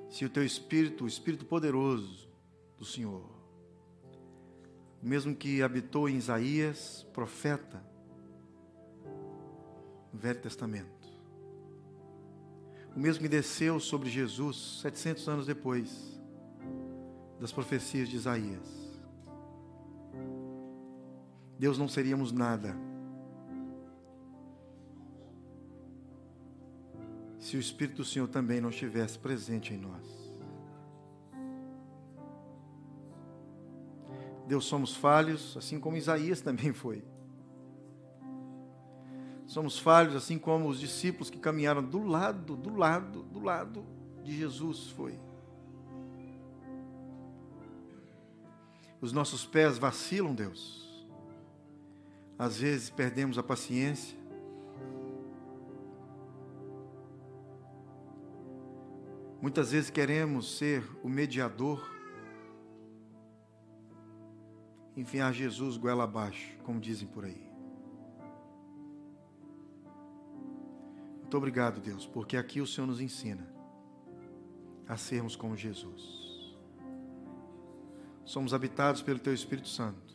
se 0.10 0.26
o 0.26 0.30
teu 0.30 0.44
Espírito, 0.44 1.06
o 1.06 1.08
Espírito 1.08 1.46
poderoso 1.46 2.28
do 2.78 2.84
Senhor, 2.84 3.30
mesmo 5.02 5.36
que 5.36 5.62
habitou 5.62 6.10
em 6.10 6.18
Isaías, 6.18 7.08
profeta, 7.14 7.82
no 10.12 10.20
Velho 10.20 10.42
Testamento, 10.42 11.01
o 12.96 13.00
mesmo 13.00 13.24
que 13.24 13.30
desceu 13.30 13.80
sobre 13.80 14.10
Jesus 14.10 14.80
700 14.82 15.28
anos 15.30 15.46
depois 15.46 16.20
das 17.40 17.52
profecias 17.52 18.10
de 18.10 18.16
Isaías, 18.16 18.82
Deus 21.58 21.78
não 21.78 21.88
seríamos 21.88 22.32
nada. 22.32 22.76
Se 27.40 27.56
o 27.56 27.60
Espírito 27.60 27.98
do 27.98 28.06
Senhor 28.06 28.28
também 28.28 28.60
não 28.60 28.70
estivesse 28.70 29.18
presente 29.18 29.74
em 29.74 29.78
nós. 29.78 30.22
Deus 34.48 34.66
somos 34.66 34.96
falhos, 34.96 35.56
assim 35.56 35.80
como 35.80 35.96
Isaías 35.96 36.42
também 36.42 36.74
foi. 36.74 37.04
Somos 39.52 39.78
falhos, 39.78 40.16
assim 40.16 40.40
como 40.40 40.70
os 40.70 40.80
discípulos 40.80 41.30
que 41.30 41.38
caminharam 41.38 41.84
do 41.84 42.02
lado, 42.02 42.56
do 42.56 42.74
lado, 42.74 43.22
do 43.24 43.42
lado 43.42 43.86
de 44.24 44.34
Jesus 44.34 44.92
foi. 44.92 45.20
Os 49.02 49.12
nossos 49.12 49.46
pés 49.46 49.78
vacilam, 49.78 50.34
Deus. 50.34 51.06
Às 52.40 52.60
vezes 52.60 52.90
perdemos 52.90 53.38
a 53.38 53.44
paciência. 53.44 54.18
Muitas 59.42 59.74
vezes 59.74 59.90
queremos 59.90 60.58
ser 60.58 60.82
o 61.04 61.10
mediador, 61.10 61.94
enfiar 64.96 65.34
Jesus 65.34 65.76
goela 65.76 66.06
abaixo, 66.06 66.58
como 66.64 66.80
dizem 66.80 67.06
por 67.06 67.26
aí. 67.26 67.51
Muito 71.32 71.38
obrigado, 71.38 71.80
Deus, 71.80 72.06
porque 72.06 72.36
aqui 72.36 72.60
o 72.60 72.68
Senhor 72.68 72.86
nos 72.86 73.00
ensina 73.00 73.48
a 74.86 74.98
sermos 74.98 75.34
como 75.34 75.56
Jesus. 75.56 76.58
Somos 78.26 78.54
habitados 78.54 79.02
pelo 79.02 79.18
Teu 79.18 79.34
Espírito 79.34 79.70
Santo 79.70 80.12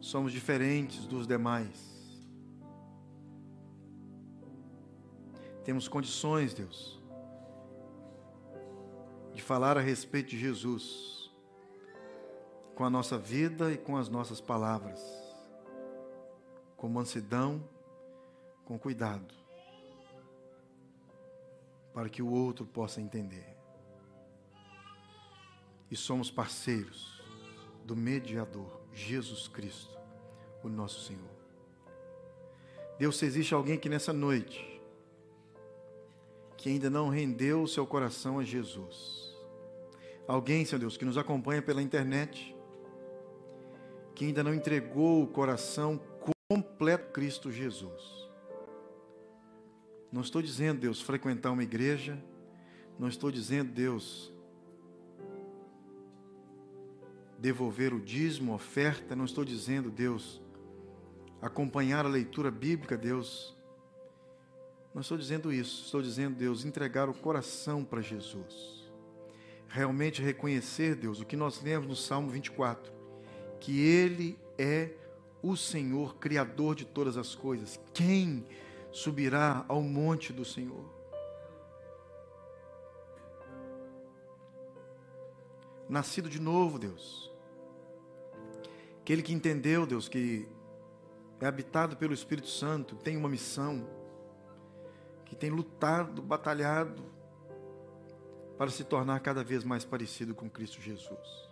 somos 0.00 0.30
diferentes 0.30 1.04
dos 1.06 1.26
demais. 1.26 1.96
Temos 5.64 5.88
condições, 5.88 6.54
Deus, 6.54 7.02
de 9.34 9.42
falar 9.42 9.76
a 9.76 9.80
respeito 9.80 10.30
de 10.30 10.38
Jesus 10.38 11.28
com 12.76 12.84
a 12.84 12.90
nossa 12.90 13.18
vida 13.18 13.72
e 13.72 13.76
com 13.76 13.96
as 13.96 14.08
nossas 14.08 14.40
palavras, 14.40 15.02
com 16.76 16.88
mansidão, 16.88 17.60
com 18.64 18.78
cuidado, 18.78 19.34
para 21.96 22.10
que 22.10 22.20
o 22.20 22.30
outro 22.30 22.66
possa 22.66 23.00
entender. 23.00 23.56
E 25.90 25.96
somos 25.96 26.30
parceiros 26.30 27.22
do 27.86 27.96
mediador, 27.96 28.82
Jesus 28.92 29.48
Cristo 29.48 29.96
o 30.62 30.68
nosso 30.68 31.06
Senhor. 31.06 31.30
Deus, 32.98 33.16
se 33.16 33.24
existe 33.24 33.54
alguém 33.54 33.78
que 33.78 33.88
nessa 33.88 34.12
noite 34.12 34.78
que 36.58 36.68
ainda 36.68 36.90
não 36.90 37.08
rendeu 37.08 37.62
o 37.62 37.68
seu 37.68 37.86
coração 37.86 38.38
a 38.38 38.44
Jesus, 38.44 39.34
alguém, 40.28 40.66
Senhor 40.66 40.80
Deus, 40.80 40.98
que 40.98 41.04
nos 41.06 41.16
acompanha 41.16 41.62
pela 41.62 41.80
internet, 41.80 42.54
que 44.14 44.26
ainda 44.26 44.44
não 44.44 44.52
entregou 44.52 45.22
o 45.22 45.26
coração 45.26 45.98
completo 46.46 47.08
a 47.08 47.12
Cristo 47.12 47.50
Jesus. 47.50 48.25
Não 50.16 50.22
estou 50.22 50.40
dizendo, 50.40 50.80
Deus, 50.80 51.02
frequentar 51.02 51.50
uma 51.50 51.62
igreja, 51.62 52.18
não 52.98 53.06
estou 53.06 53.30
dizendo, 53.30 53.70
Deus, 53.70 54.32
devolver 57.38 57.92
o 57.92 58.00
dízimo, 58.00 58.54
oferta, 58.54 59.14
não 59.14 59.26
estou 59.26 59.44
dizendo, 59.44 59.90
Deus, 59.90 60.40
acompanhar 61.42 62.06
a 62.06 62.08
leitura 62.08 62.50
bíblica, 62.50 62.96
Deus. 62.96 63.54
Não 64.94 65.02
estou 65.02 65.18
dizendo 65.18 65.52
isso, 65.52 65.84
estou 65.84 66.00
dizendo, 66.00 66.34
Deus, 66.34 66.64
entregar 66.64 67.10
o 67.10 67.14
coração 67.14 67.84
para 67.84 68.00
Jesus. 68.00 68.90
Realmente 69.68 70.22
reconhecer, 70.22 70.94
Deus, 70.94 71.20
o 71.20 71.26
que 71.26 71.36
nós 71.36 71.62
lemos 71.62 71.86
no 71.86 71.94
Salmo 71.94 72.30
24, 72.30 72.90
que 73.60 73.80
Ele 73.80 74.38
é 74.56 74.94
o 75.42 75.58
Senhor, 75.58 76.16
Criador 76.16 76.74
de 76.74 76.86
todas 76.86 77.18
as 77.18 77.34
coisas. 77.34 77.78
Quem 77.92 78.46
subirá 78.96 79.62
ao 79.68 79.82
monte 79.82 80.32
do 80.32 80.42
Senhor? 80.42 80.90
Nascido 85.86 86.30
de 86.30 86.40
novo, 86.40 86.78
Deus. 86.78 87.30
Aquele 89.02 89.22
que 89.22 89.34
entendeu, 89.34 89.86
Deus, 89.86 90.08
que 90.08 90.48
é 91.38 91.46
habitado 91.46 91.94
pelo 91.98 92.14
Espírito 92.14 92.48
Santo, 92.48 92.96
tem 92.96 93.18
uma 93.18 93.28
missão, 93.28 93.86
que 95.26 95.36
tem 95.36 95.50
lutado, 95.50 96.22
batalhado 96.22 97.04
para 98.56 98.70
se 98.70 98.82
tornar 98.82 99.20
cada 99.20 99.44
vez 99.44 99.62
mais 99.62 99.84
parecido 99.84 100.34
com 100.34 100.48
Cristo 100.48 100.80
Jesus. 100.80 101.50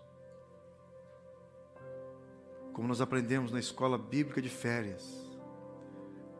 Como 2.72 2.88
nós 2.88 3.02
aprendemos 3.02 3.52
na 3.52 3.60
escola 3.60 3.98
bíblica 3.98 4.40
de 4.40 4.48
férias, 4.48 5.30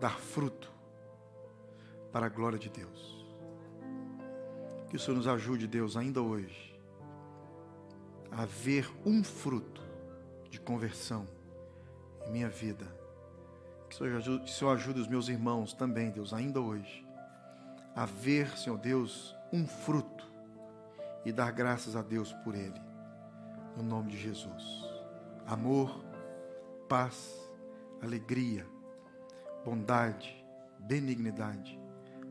dar 0.01 0.19
fruto 0.19 0.74
para 2.15 2.27
a 2.27 2.29
glória 2.29 2.57
de 2.57 2.71
Deus. 2.71 3.27
Que 4.89 4.95
o 4.95 5.01
Senhor 5.01 5.17
nos 5.17 5.27
ajude, 5.27 5.67
Deus, 5.67 5.97
ainda 5.97 6.23
hoje, 6.23 6.81
a 8.31 8.45
ver 8.45 8.89
um 9.05 9.25
fruto 9.25 9.83
de 10.49 10.61
conversão 10.61 11.27
em 12.25 12.31
minha 12.31 12.49
vida 12.49 12.87
que 13.89 13.97
o 13.97 13.99
Senhor 13.99 14.17
ajude, 14.17 14.51
Senhor 14.51 14.71
ajude 14.71 15.01
os 15.01 15.09
meus 15.09 15.29
irmãos 15.29 15.73
também, 15.73 16.13
Deus, 16.13 16.33
ainda 16.33 16.61
hoje, 16.61 17.05
a 17.97 18.07
ver, 18.07 18.57
Senhor 18.57 18.79
Deus, 18.79 19.35
um 19.53 19.67
fruto 19.67 20.25
e 21.25 21.33
dar 21.33 21.51
graças 21.51 21.97
a 21.97 22.03
Deus 22.03 22.33
por 22.45 22.55
ele. 22.55 22.81
No 23.77 23.83
nome 23.83 24.13
de 24.13 24.19
Jesus. 24.19 24.85
Amor, 25.47 26.05
paz, 26.89 27.51
alegria, 28.01 28.65
bondade, 29.65 30.45
benignidade, 30.79 31.77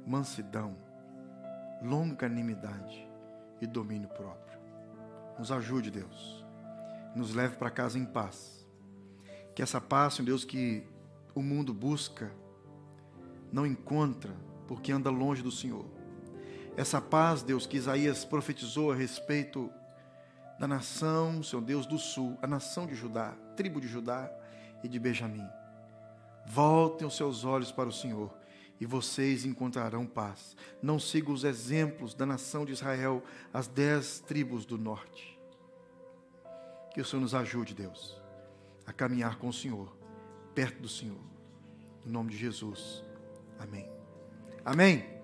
mansidão, 0.06 0.76
longanimidade 1.82 3.08
e 3.62 3.68
domínio 3.68 4.10
próprio. 4.10 4.60
Nos 5.38 5.52
ajude, 5.52 5.90
Deus. 5.90 6.46
Nos 7.16 7.34
leve 7.34 7.56
para 7.56 7.70
casa 7.70 7.98
em 7.98 8.06
paz. 8.06 8.66
Que 9.56 9.62
essa 9.62 9.80
paz, 9.80 10.16
Senhor 10.16 10.26
Deus, 10.26 10.44
que 10.44 10.84
o 11.36 11.42
mundo 11.42 11.74
busca, 11.74 12.32
não 13.52 13.66
encontra, 13.66 14.36
porque 14.68 14.92
anda 14.92 15.10
longe 15.10 15.42
do 15.42 15.52
Senhor. 15.52 15.86
Essa 16.76 17.00
paz, 17.00 17.44
Deus, 17.44 17.68
que 17.68 17.78
Isaías 17.78 18.26
profetizou 18.26 18.92
a 18.92 18.96
respeito 18.96 19.70
da 20.60 20.68
nação, 20.68 21.44
Senhor 21.44 21.62
Deus 21.62 21.86
do 21.86 22.00
sul, 22.00 22.38
a 22.42 22.48
nação 22.48 22.88
de 22.88 22.96
Judá, 22.96 23.36
tribo 23.56 23.80
de 23.80 23.88
Judá, 23.88 24.32
e 24.84 24.88
de 24.88 25.00
Benjamim. 25.00 25.48
Voltem 26.46 27.08
os 27.08 27.16
seus 27.16 27.46
olhos 27.46 27.72
para 27.72 27.88
o 27.88 27.94
Senhor 27.94 28.30
e 28.80 28.86
vocês 28.86 29.46
encontrarão 29.46 30.06
paz. 30.06 30.56
Não 30.82 31.00
sigam 31.00 31.34
os 31.34 31.44
exemplos 31.44 32.14
da 32.14 32.26
nação 32.26 32.66
de 32.66 32.72
Israel, 32.72 33.24
as 33.54 33.68
dez 33.68 34.20
tribos 34.20 34.66
do 34.66 34.78
norte. 34.78 35.40
Que 36.94 37.02
o 37.02 37.06
Senhor 37.06 37.22
nos 37.22 37.34
ajude, 37.34 37.74
Deus, 37.74 38.22
a 38.86 38.94
caminhar 38.94 39.38
com 39.38 39.48
o 39.48 39.54
Senhor, 39.54 39.96
perto 40.54 40.82
do 40.82 40.90
Senhor. 40.90 41.22
Em 42.06 42.10
nome 42.10 42.32
de 42.32 42.38
Jesus. 42.38 43.04
Amém. 43.58 43.90
Amém. 44.66 45.23